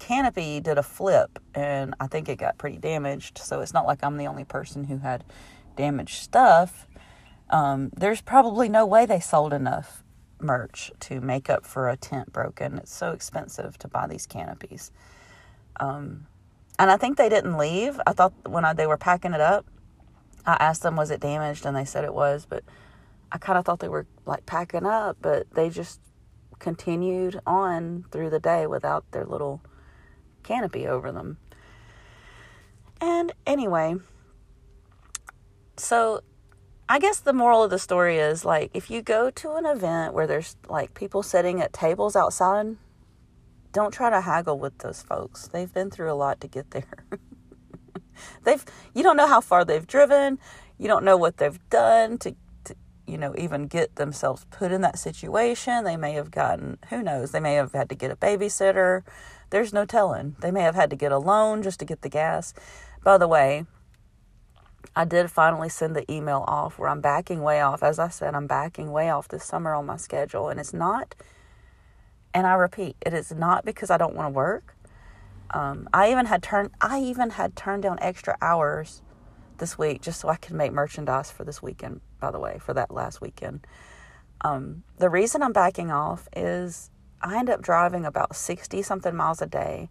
canopy 0.00 0.60
did 0.60 0.76
a 0.76 0.82
flip, 0.82 1.38
and 1.54 1.94
I 2.00 2.08
think 2.08 2.28
it 2.28 2.36
got 2.36 2.58
pretty 2.58 2.76
damaged. 2.76 3.38
So 3.38 3.60
it's 3.60 3.72
not 3.72 3.86
like 3.86 4.02
I'm 4.02 4.16
the 4.16 4.26
only 4.26 4.44
person 4.44 4.84
who 4.84 4.98
had 4.98 5.24
damaged 5.76 6.16
stuff. 6.22 6.86
Um, 7.50 7.90
there's 7.96 8.20
probably 8.20 8.68
no 8.68 8.86
way 8.86 9.06
they 9.06 9.20
sold 9.20 9.52
enough 9.52 10.02
merch 10.40 10.90
to 11.00 11.20
make 11.20 11.48
up 11.48 11.66
for 11.66 11.88
a 11.88 11.96
tent 11.96 12.32
broken. 12.32 12.78
It's 12.78 12.94
so 12.94 13.12
expensive 13.12 13.78
to 13.78 13.88
buy 13.88 14.06
these 14.06 14.26
canopies. 14.26 14.90
Um, 15.80 16.26
and 16.78 16.90
I 16.90 16.96
think 16.96 17.16
they 17.16 17.28
didn't 17.28 17.56
leave. 17.56 18.00
I 18.06 18.12
thought 18.12 18.32
when 18.48 18.64
I, 18.64 18.72
they 18.72 18.86
were 18.86 18.96
packing 18.96 19.32
it 19.32 19.40
up, 19.40 19.66
I 20.46 20.56
asked 20.60 20.82
them, 20.82 20.96
was 20.96 21.10
it 21.10 21.20
damaged? 21.20 21.64
And 21.64 21.76
they 21.76 21.84
said 21.84 22.04
it 22.04 22.14
was, 22.14 22.46
but 22.46 22.64
I 23.32 23.38
kind 23.38 23.58
of 23.58 23.64
thought 23.64 23.80
they 23.80 23.88
were 23.88 24.06
like 24.26 24.46
packing 24.46 24.86
up, 24.86 25.16
but 25.20 25.50
they 25.54 25.70
just 25.70 26.00
continued 26.58 27.40
on 27.46 28.04
through 28.10 28.30
the 28.30 28.40
day 28.40 28.66
without 28.66 29.10
their 29.12 29.24
little 29.24 29.60
canopy 30.42 30.86
over 30.86 31.10
them. 31.10 31.38
And 33.00 33.32
anyway, 33.46 33.96
so 35.76 36.20
I 36.88 36.98
guess 36.98 37.18
the 37.18 37.32
moral 37.32 37.62
of 37.62 37.70
the 37.70 37.78
story 37.78 38.18
is 38.18 38.44
like 38.44 38.70
if 38.74 38.90
you 38.90 39.00
go 39.00 39.30
to 39.30 39.52
an 39.54 39.64
event 39.64 40.12
where 40.12 40.26
there's 40.26 40.56
like 40.68 40.92
people 40.92 41.22
sitting 41.22 41.60
at 41.60 41.72
tables 41.72 42.14
outside 42.14 42.76
don't 43.74 43.92
try 43.92 44.08
to 44.08 44.20
haggle 44.20 44.58
with 44.58 44.78
those 44.78 45.02
folks. 45.02 45.48
They've 45.48 45.72
been 45.72 45.90
through 45.90 46.10
a 46.10 46.14
lot 46.14 46.40
to 46.40 46.48
get 46.48 46.70
there. 46.70 46.84
they've 48.44 48.64
you 48.94 49.02
don't 49.02 49.16
know 49.16 49.26
how 49.26 49.40
far 49.40 49.64
they've 49.64 49.86
driven. 49.86 50.38
You 50.78 50.86
don't 50.88 51.04
know 51.04 51.16
what 51.16 51.38
they've 51.38 51.58
done 51.70 52.18
to, 52.18 52.36
to 52.64 52.76
you 53.06 53.18
know 53.18 53.34
even 53.36 53.66
get 53.66 53.96
themselves 53.96 54.46
put 54.50 54.70
in 54.70 54.80
that 54.82 54.98
situation. 54.98 55.84
They 55.84 55.96
may 55.96 56.12
have 56.12 56.30
gotten 56.30 56.78
who 56.88 57.02
knows. 57.02 57.32
They 57.32 57.40
may 57.40 57.54
have 57.54 57.72
had 57.72 57.88
to 57.88 57.94
get 57.94 58.10
a 58.10 58.16
babysitter. 58.16 59.02
There's 59.50 59.72
no 59.72 59.84
telling. 59.84 60.36
They 60.40 60.50
may 60.50 60.62
have 60.62 60.76
had 60.76 60.90
to 60.90 60.96
get 60.96 61.12
a 61.12 61.18
loan 61.18 61.62
just 61.62 61.80
to 61.80 61.84
get 61.84 62.02
the 62.02 62.08
gas. 62.08 62.54
By 63.02 63.18
the 63.18 63.28
way, 63.28 63.66
I 64.96 65.04
did 65.04 65.30
finally 65.30 65.68
send 65.68 65.96
the 65.96 66.10
email 66.10 66.44
off 66.46 66.78
where 66.78 66.88
I'm 66.88 67.00
backing 67.00 67.42
way 67.42 67.60
off. 67.60 67.82
As 67.82 67.98
I 67.98 68.08
said, 68.08 68.34
I'm 68.34 68.46
backing 68.46 68.92
way 68.92 69.10
off 69.10 69.28
this 69.28 69.44
summer 69.44 69.74
on 69.74 69.86
my 69.86 69.96
schedule, 69.96 70.48
and 70.48 70.60
it's 70.60 70.72
not 70.72 71.14
and 72.34 72.48
I 72.48 72.54
repeat, 72.54 72.96
it 73.00 73.14
is 73.14 73.32
not 73.32 73.64
because 73.64 73.90
I 73.90 73.96
don't 73.96 74.16
want 74.16 74.26
to 74.26 74.30
work. 74.30 74.74
Um, 75.50 75.88
I 75.94 76.10
even 76.10 76.26
had 76.26 76.42
turned 76.42 76.70
I 76.80 77.00
even 77.00 77.30
had 77.30 77.54
turned 77.54 77.84
down 77.84 77.98
extra 78.00 78.36
hours 78.42 79.02
this 79.58 79.78
week 79.78 80.02
just 80.02 80.20
so 80.20 80.28
I 80.28 80.34
could 80.34 80.56
make 80.56 80.72
merchandise 80.72 81.30
for 81.30 81.44
this 81.44 81.62
weekend. 81.62 82.00
By 82.18 82.32
the 82.32 82.40
way, 82.40 82.58
for 82.58 82.74
that 82.74 82.90
last 82.90 83.20
weekend, 83.20 83.64
um, 84.40 84.82
the 84.98 85.08
reason 85.08 85.42
I'm 85.42 85.52
backing 85.52 85.92
off 85.92 86.26
is 86.34 86.90
I 87.22 87.38
end 87.38 87.48
up 87.48 87.62
driving 87.62 88.04
about 88.04 88.34
sixty 88.34 88.82
something 88.82 89.14
miles 89.14 89.40
a 89.40 89.46
day 89.46 89.90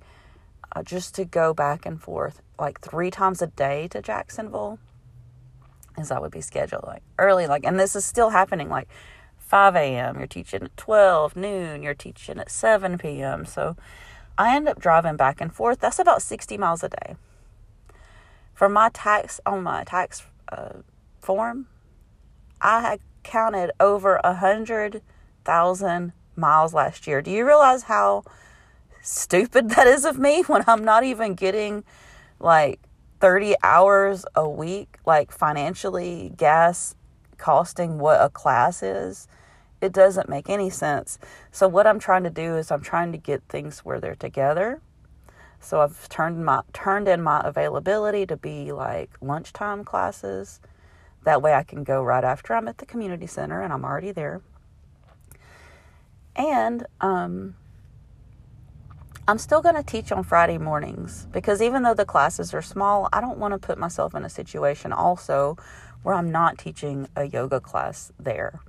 uh, 0.74 0.84
just 0.84 1.16
to 1.16 1.26
go 1.26 1.54
back 1.54 1.86
and 1.86 2.02
forth 2.02 2.42
like 2.60 2.82
three 2.82 3.12
times 3.12 3.42
a 3.42 3.48
day 3.48 3.88
to 3.90 4.02
Jacksonville, 4.02 4.80
as 5.98 6.12
I 6.12 6.20
would 6.20 6.32
be 6.32 6.42
scheduled 6.42 6.84
like 6.86 7.04
early, 7.20 7.48
like, 7.48 7.66
and 7.66 7.80
this 7.80 7.96
is 7.96 8.04
still 8.04 8.30
happening 8.30 8.70
like 8.70 8.90
5 9.38 9.76
a.m., 9.76 10.18
you're 10.18 10.28
teaching 10.28 10.64
at 10.64 10.76
12, 10.78 11.36
noon, 11.36 11.84
you're 11.84 11.94
teaching 11.94 12.40
at 12.40 12.50
7 12.50 12.98
p.m. 12.98 13.46
So 13.46 13.76
I 14.38 14.56
end 14.56 14.68
up 14.68 14.80
driving 14.80 15.16
back 15.16 15.40
and 15.40 15.54
forth. 15.54 15.80
That's 15.80 16.00
about 16.00 16.24
60 16.24 16.58
miles 16.58 16.84
a 16.84 16.90
day. 16.90 17.16
For 18.54 18.68
my 18.68 18.90
tax, 18.94 19.40
on 19.46 19.62
my 19.64 19.84
tax 19.84 20.24
uh, 20.52 20.80
form, 21.20 21.68
I 22.62 22.82
had 22.82 23.00
counted 23.24 23.72
over 23.80 24.16
a 24.24 24.34
100,000 24.34 26.14
miles 26.36 26.74
last 26.74 27.06
year. 27.06 27.22
Do 27.22 27.30
you 27.32 27.46
realize 27.46 27.84
how 27.84 28.24
stupid 29.04 29.70
that 29.76 29.86
is 29.86 30.06
of 30.06 30.18
me 30.18 30.42
when 30.44 30.64
I'm 30.66 30.84
not 30.84 31.04
even 31.04 31.36
getting 31.36 31.84
like 32.40 32.80
30 33.20 33.56
hours 33.64 34.26
a 34.36 34.50
week, 34.50 34.98
like 35.06 35.32
financially, 35.32 36.34
gas 36.36 36.96
costing 37.38 38.00
what 38.00 38.22
a 38.22 38.30
class 38.30 38.82
is? 38.82 39.28
It 39.82 39.92
doesn't 39.92 40.30
make 40.30 40.50
any 40.50 40.70
sense. 40.70 41.20
So 41.52 41.68
what 41.68 41.86
I'm 41.86 42.00
trying 42.00 42.24
to 42.24 42.30
do 42.30 42.56
is 42.56 42.72
I'm 42.72 42.82
trying 42.82 43.12
to 43.12 43.18
get 43.18 43.44
things 43.50 43.80
where 43.80 44.00
they're 44.00 44.16
together. 44.16 44.82
So 45.60 45.82
I've 45.82 46.10
turned 46.10 46.46
my 46.46 46.62
turned 46.74 47.08
in 47.08 47.22
my 47.22 47.42
availability 47.44 48.26
to 48.26 48.38
be 48.38 48.72
like 48.72 49.12
lunchtime 49.22 49.84
classes. 49.84 50.60
That 51.24 51.42
way 51.42 51.54
I 51.54 51.64
can 51.64 51.84
go 51.84 52.04
right 52.04 52.24
after 52.24 52.54
I'm 52.54 52.68
at 52.68 52.78
the 52.78 52.86
community 52.86 53.28
center 53.28 53.62
and 53.62 53.72
I'm 53.72 53.86
already 53.86 54.12
there. 54.12 54.42
And 56.36 56.86
um, 57.00 57.56
I'm 59.26 59.38
still 59.38 59.62
going 59.62 59.76
to 59.76 59.84
teach 59.84 60.12
on 60.12 60.24
Friday 60.24 60.58
mornings 60.58 61.28
because 61.32 61.62
even 61.62 61.84
though 61.84 61.94
the 61.94 62.04
classes 62.04 62.54
are 62.54 62.62
small, 62.62 63.08
I 63.14 63.22
don't 63.22 63.38
want 63.38 63.54
to 63.54 63.58
put 63.58 63.78
myself 63.78 64.14
in 64.16 64.26
a 64.26 64.30
situation 64.30 64.92
also 64.92 65.58
where 66.02 66.14
I'm 66.14 66.30
not 66.30 66.58
teaching 66.58 67.08
a 67.16 67.24
yoga 67.24 67.62
class 67.62 68.12
there. 68.20 68.60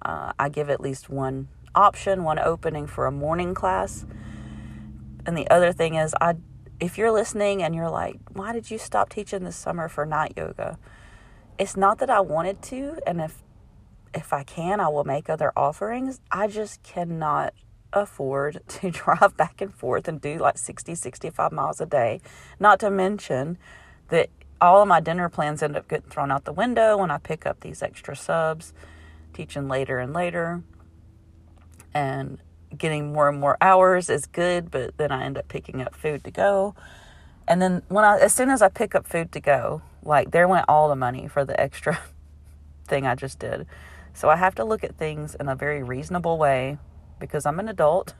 Uh, 0.00 0.32
I 0.38 0.50
give 0.50 0.70
at 0.70 0.80
least 0.80 1.10
one 1.10 1.48
option, 1.74 2.22
one 2.22 2.38
opening 2.38 2.86
for 2.86 3.06
a 3.06 3.10
morning 3.10 3.54
class. 3.54 4.06
And 5.26 5.36
the 5.36 5.50
other 5.50 5.72
thing 5.72 5.96
is, 5.96 6.14
I 6.20 6.36
if 6.78 6.96
you're 6.96 7.10
listening 7.10 7.60
and 7.64 7.74
you're 7.74 7.90
like, 7.90 8.20
why 8.32 8.52
did 8.52 8.70
you 8.70 8.78
stop 8.78 9.08
teaching 9.08 9.42
this 9.42 9.56
summer 9.56 9.88
for 9.88 10.06
night 10.06 10.34
yoga? 10.36 10.78
It's 11.58 11.76
not 11.76 11.98
that 11.98 12.08
I 12.08 12.20
wanted 12.20 12.62
to, 12.62 13.00
and 13.04 13.20
if 13.20 13.42
if 14.14 14.32
I 14.32 14.44
can, 14.44 14.78
I 14.78 14.86
will 14.88 15.02
make 15.02 15.28
other 15.28 15.52
offerings. 15.56 16.20
I 16.30 16.46
just 16.46 16.84
cannot 16.84 17.52
afford 17.92 18.62
to 18.68 18.90
drive 18.90 19.36
back 19.36 19.60
and 19.60 19.74
forth 19.74 20.08
and 20.08 20.20
do 20.20 20.38
like 20.38 20.58
60, 20.58 20.94
65 20.94 21.52
miles 21.52 21.80
a 21.80 21.86
day. 21.86 22.20
Not 22.58 22.80
to 22.80 22.90
mention 22.90 23.58
that 24.08 24.30
all 24.60 24.82
of 24.82 24.88
my 24.88 25.00
dinner 25.00 25.28
plans 25.28 25.62
end 25.62 25.76
up 25.76 25.88
getting 25.88 26.10
thrown 26.10 26.30
out 26.30 26.44
the 26.44 26.52
window 26.52 26.96
when 26.98 27.10
I 27.10 27.18
pick 27.18 27.46
up 27.46 27.60
these 27.60 27.82
extra 27.82 28.16
subs 28.16 28.72
teaching 29.32 29.68
later 29.68 29.98
and 29.98 30.12
later. 30.12 30.62
And 31.94 32.38
getting 32.76 33.12
more 33.12 33.28
and 33.28 33.40
more 33.40 33.56
hours 33.60 34.10
is 34.10 34.26
good, 34.26 34.70
but 34.70 34.96
then 34.98 35.10
I 35.10 35.24
end 35.24 35.38
up 35.38 35.48
picking 35.48 35.80
up 35.80 35.94
food 35.94 36.22
to 36.24 36.30
go. 36.30 36.74
And 37.46 37.62
then 37.62 37.82
when 37.88 38.04
I 38.04 38.18
as 38.18 38.34
soon 38.34 38.50
as 38.50 38.60
I 38.60 38.68
pick 38.68 38.94
up 38.94 39.06
food 39.06 39.32
to 39.32 39.40
go, 39.40 39.82
like 40.02 40.32
there 40.32 40.46
went 40.46 40.66
all 40.68 40.88
the 40.88 40.96
money 40.96 41.28
for 41.28 41.44
the 41.44 41.58
extra 41.58 41.98
thing 42.86 43.06
I 43.06 43.14
just 43.14 43.38
did. 43.38 43.66
So 44.12 44.28
I 44.28 44.36
have 44.36 44.54
to 44.56 44.64
look 44.64 44.84
at 44.84 44.96
things 44.96 45.34
in 45.34 45.48
a 45.48 45.54
very 45.54 45.82
reasonable 45.82 46.38
way 46.38 46.78
because 47.18 47.46
I'm 47.46 47.58
an 47.60 47.68
adult 47.68 48.14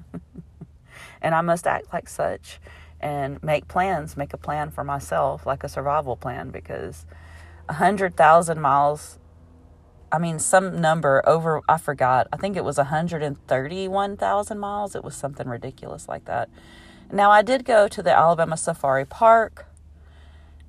and 1.22 1.34
I 1.34 1.40
must 1.40 1.66
act 1.66 1.92
like 1.92 2.08
such 2.08 2.60
and 3.00 3.42
make 3.42 3.68
plans, 3.68 4.16
make 4.16 4.32
a 4.32 4.38
plan 4.38 4.70
for 4.70 4.84
myself, 4.84 5.46
like 5.46 5.62
a 5.62 5.68
survival 5.68 6.16
plan 6.16 6.50
because 6.50 7.06
a 7.68 7.74
hundred 7.74 8.16
thousand 8.16 8.60
miles 8.60 9.18
I 10.10 10.18
mean, 10.18 10.38
some 10.38 10.80
number 10.80 11.22
over, 11.26 11.60
I 11.68 11.76
forgot. 11.76 12.28
I 12.32 12.36
think 12.38 12.56
it 12.56 12.64
was 12.64 12.78
131,000 12.78 14.58
miles. 14.58 14.94
It 14.94 15.04
was 15.04 15.14
something 15.14 15.46
ridiculous 15.46 16.08
like 16.08 16.24
that. 16.24 16.48
Now, 17.12 17.30
I 17.30 17.42
did 17.42 17.64
go 17.64 17.88
to 17.88 18.02
the 18.02 18.16
Alabama 18.16 18.56
Safari 18.56 19.04
Park 19.04 19.66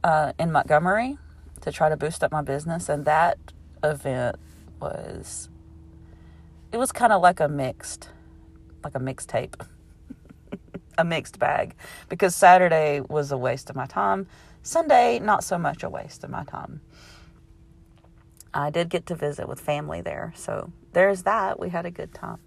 uh, 0.03 0.33
in 0.37 0.51
Montgomery 0.51 1.17
to 1.61 1.71
try 1.71 1.89
to 1.89 1.97
boost 1.97 2.23
up 2.23 2.31
my 2.31 2.41
business, 2.41 2.89
and 2.89 3.05
that 3.05 3.37
event 3.83 4.35
was, 4.81 5.49
it 6.71 6.77
was 6.77 6.91
kind 6.91 7.13
of 7.13 7.21
like 7.21 7.39
a 7.39 7.47
mixed, 7.47 8.09
like 8.83 8.95
a 8.95 8.99
mixtape, 8.99 9.59
a 10.97 11.03
mixed 11.03 11.39
bag, 11.39 11.75
because 12.07 12.35
Saturday 12.35 13.01
was 13.01 13.31
a 13.31 13.37
waste 13.37 13.69
of 13.69 13.75
my 13.75 13.85
time. 13.85 14.27
Sunday, 14.61 15.19
not 15.19 15.43
so 15.43 15.57
much 15.57 15.83
a 15.83 15.89
waste 15.89 16.23
of 16.23 16.29
my 16.29 16.43
time. 16.43 16.81
I 18.53 18.69
did 18.69 18.89
get 18.89 19.05
to 19.07 19.15
visit 19.15 19.47
with 19.47 19.59
family 19.59 20.01
there. 20.01 20.33
So 20.35 20.71
there's 20.93 21.23
that. 21.23 21.59
We 21.59 21.69
had 21.69 21.85
a 21.85 21.91
good 21.91 22.13
time. 22.13 22.39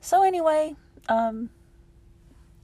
So 0.00 0.22
anyway, 0.22 0.74
um, 1.08 1.50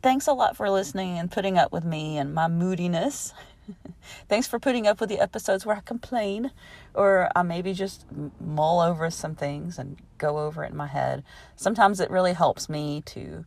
thanks 0.02 0.26
a 0.26 0.32
lot 0.32 0.56
for 0.56 0.68
listening 0.70 1.18
and 1.18 1.30
putting 1.30 1.56
up 1.56 1.72
with 1.72 1.84
me 1.84 2.18
and 2.18 2.34
my 2.34 2.48
moodiness. 2.48 3.32
thanks 4.28 4.46
for 4.46 4.58
putting 4.58 4.86
up 4.86 5.00
with 5.00 5.08
the 5.08 5.20
episodes 5.20 5.64
where 5.64 5.76
I 5.76 5.80
complain 5.80 6.50
or 6.94 7.30
I 7.34 7.42
maybe 7.42 7.72
just 7.72 8.06
mull 8.40 8.80
over 8.80 9.10
some 9.10 9.34
things 9.34 9.78
and 9.78 9.96
go 10.18 10.38
over 10.38 10.64
it 10.64 10.70
in 10.70 10.76
my 10.76 10.86
head. 10.86 11.24
Sometimes 11.56 12.00
it 12.00 12.10
really 12.10 12.32
helps 12.32 12.68
me 12.68 13.02
to 13.06 13.44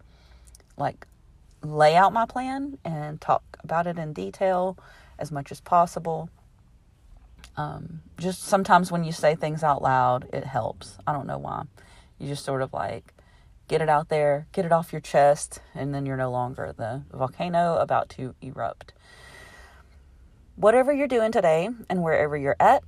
like 0.78 1.08
lay 1.64 1.96
out 1.96 2.14
my 2.14 2.26
plan 2.26 2.78
and 2.84 3.22
talk 3.22 3.44
about 3.64 3.88
it 3.88 3.98
in 3.98 4.14
detail 4.14 4.78
as 5.20 5.32
much 5.32 5.52
as 5.52 5.62
possible. 5.62 6.30
Um, 7.58 8.02
just 8.18 8.44
sometimes 8.44 8.92
when 8.92 9.04
you 9.04 9.12
say 9.12 9.36
things 9.36 9.64
out 9.64 9.82
loud, 9.82 10.28
it 10.34 10.46
helps. 10.46 10.98
I 11.06 11.14
don't 11.14 11.28
know 11.28 11.38
why. 11.38 11.64
You 12.18 12.28
just 12.28 12.46
sort 12.46 12.62
of 12.62 12.74
like 12.74 13.14
get 13.68 13.82
it 13.82 13.90
out 13.90 14.10
there, 14.10 14.48
get 14.52 14.66
it 14.66 14.72
off 14.72 14.92
your 14.92 15.02
chest, 15.02 15.62
and 15.74 15.94
then 15.94 16.06
you're 16.06 16.18
no 16.18 16.32
longer 16.32 16.74
the 16.76 17.04
volcano 17.12 17.78
about 17.78 18.10
to 18.10 18.36
erupt. 18.42 18.94
Whatever 20.56 20.92
you're 20.92 21.08
doing 21.08 21.32
today 21.32 21.70
and 21.90 22.04
wherever 22.04 22.38
you're 22.38 22.58
at, 22.60 22.84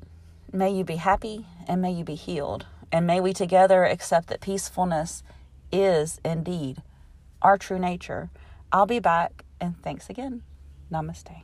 may 0.52 0.70
you 0.70 0.84
be 0.84 0.98
happy 0.98 1.48
and 1.68 1.82
may 1.82 1.92
you 1.92 2.04
be 2.04 2.16
healed. 2.16 2.66
And 2.92 3.08
may 3.08 3.20
we 3.20 3.34
together 3.34 3.86
accept 3.86 4.28
that 4.28 4.42
peacefulness 4.42 5.24
is 5.72 6.20
indeed 6.24 6.84
our 7.42 7.58
true 7.58 7.80
nature. 7.80 8.30
I'll 8.72 8.86
be 8.86 9.00
back, 9.00 9.44
and 9.60 9.82
thanks 9.82 10.10
again. 10.10 10.44
Namaste. 10.92 11.44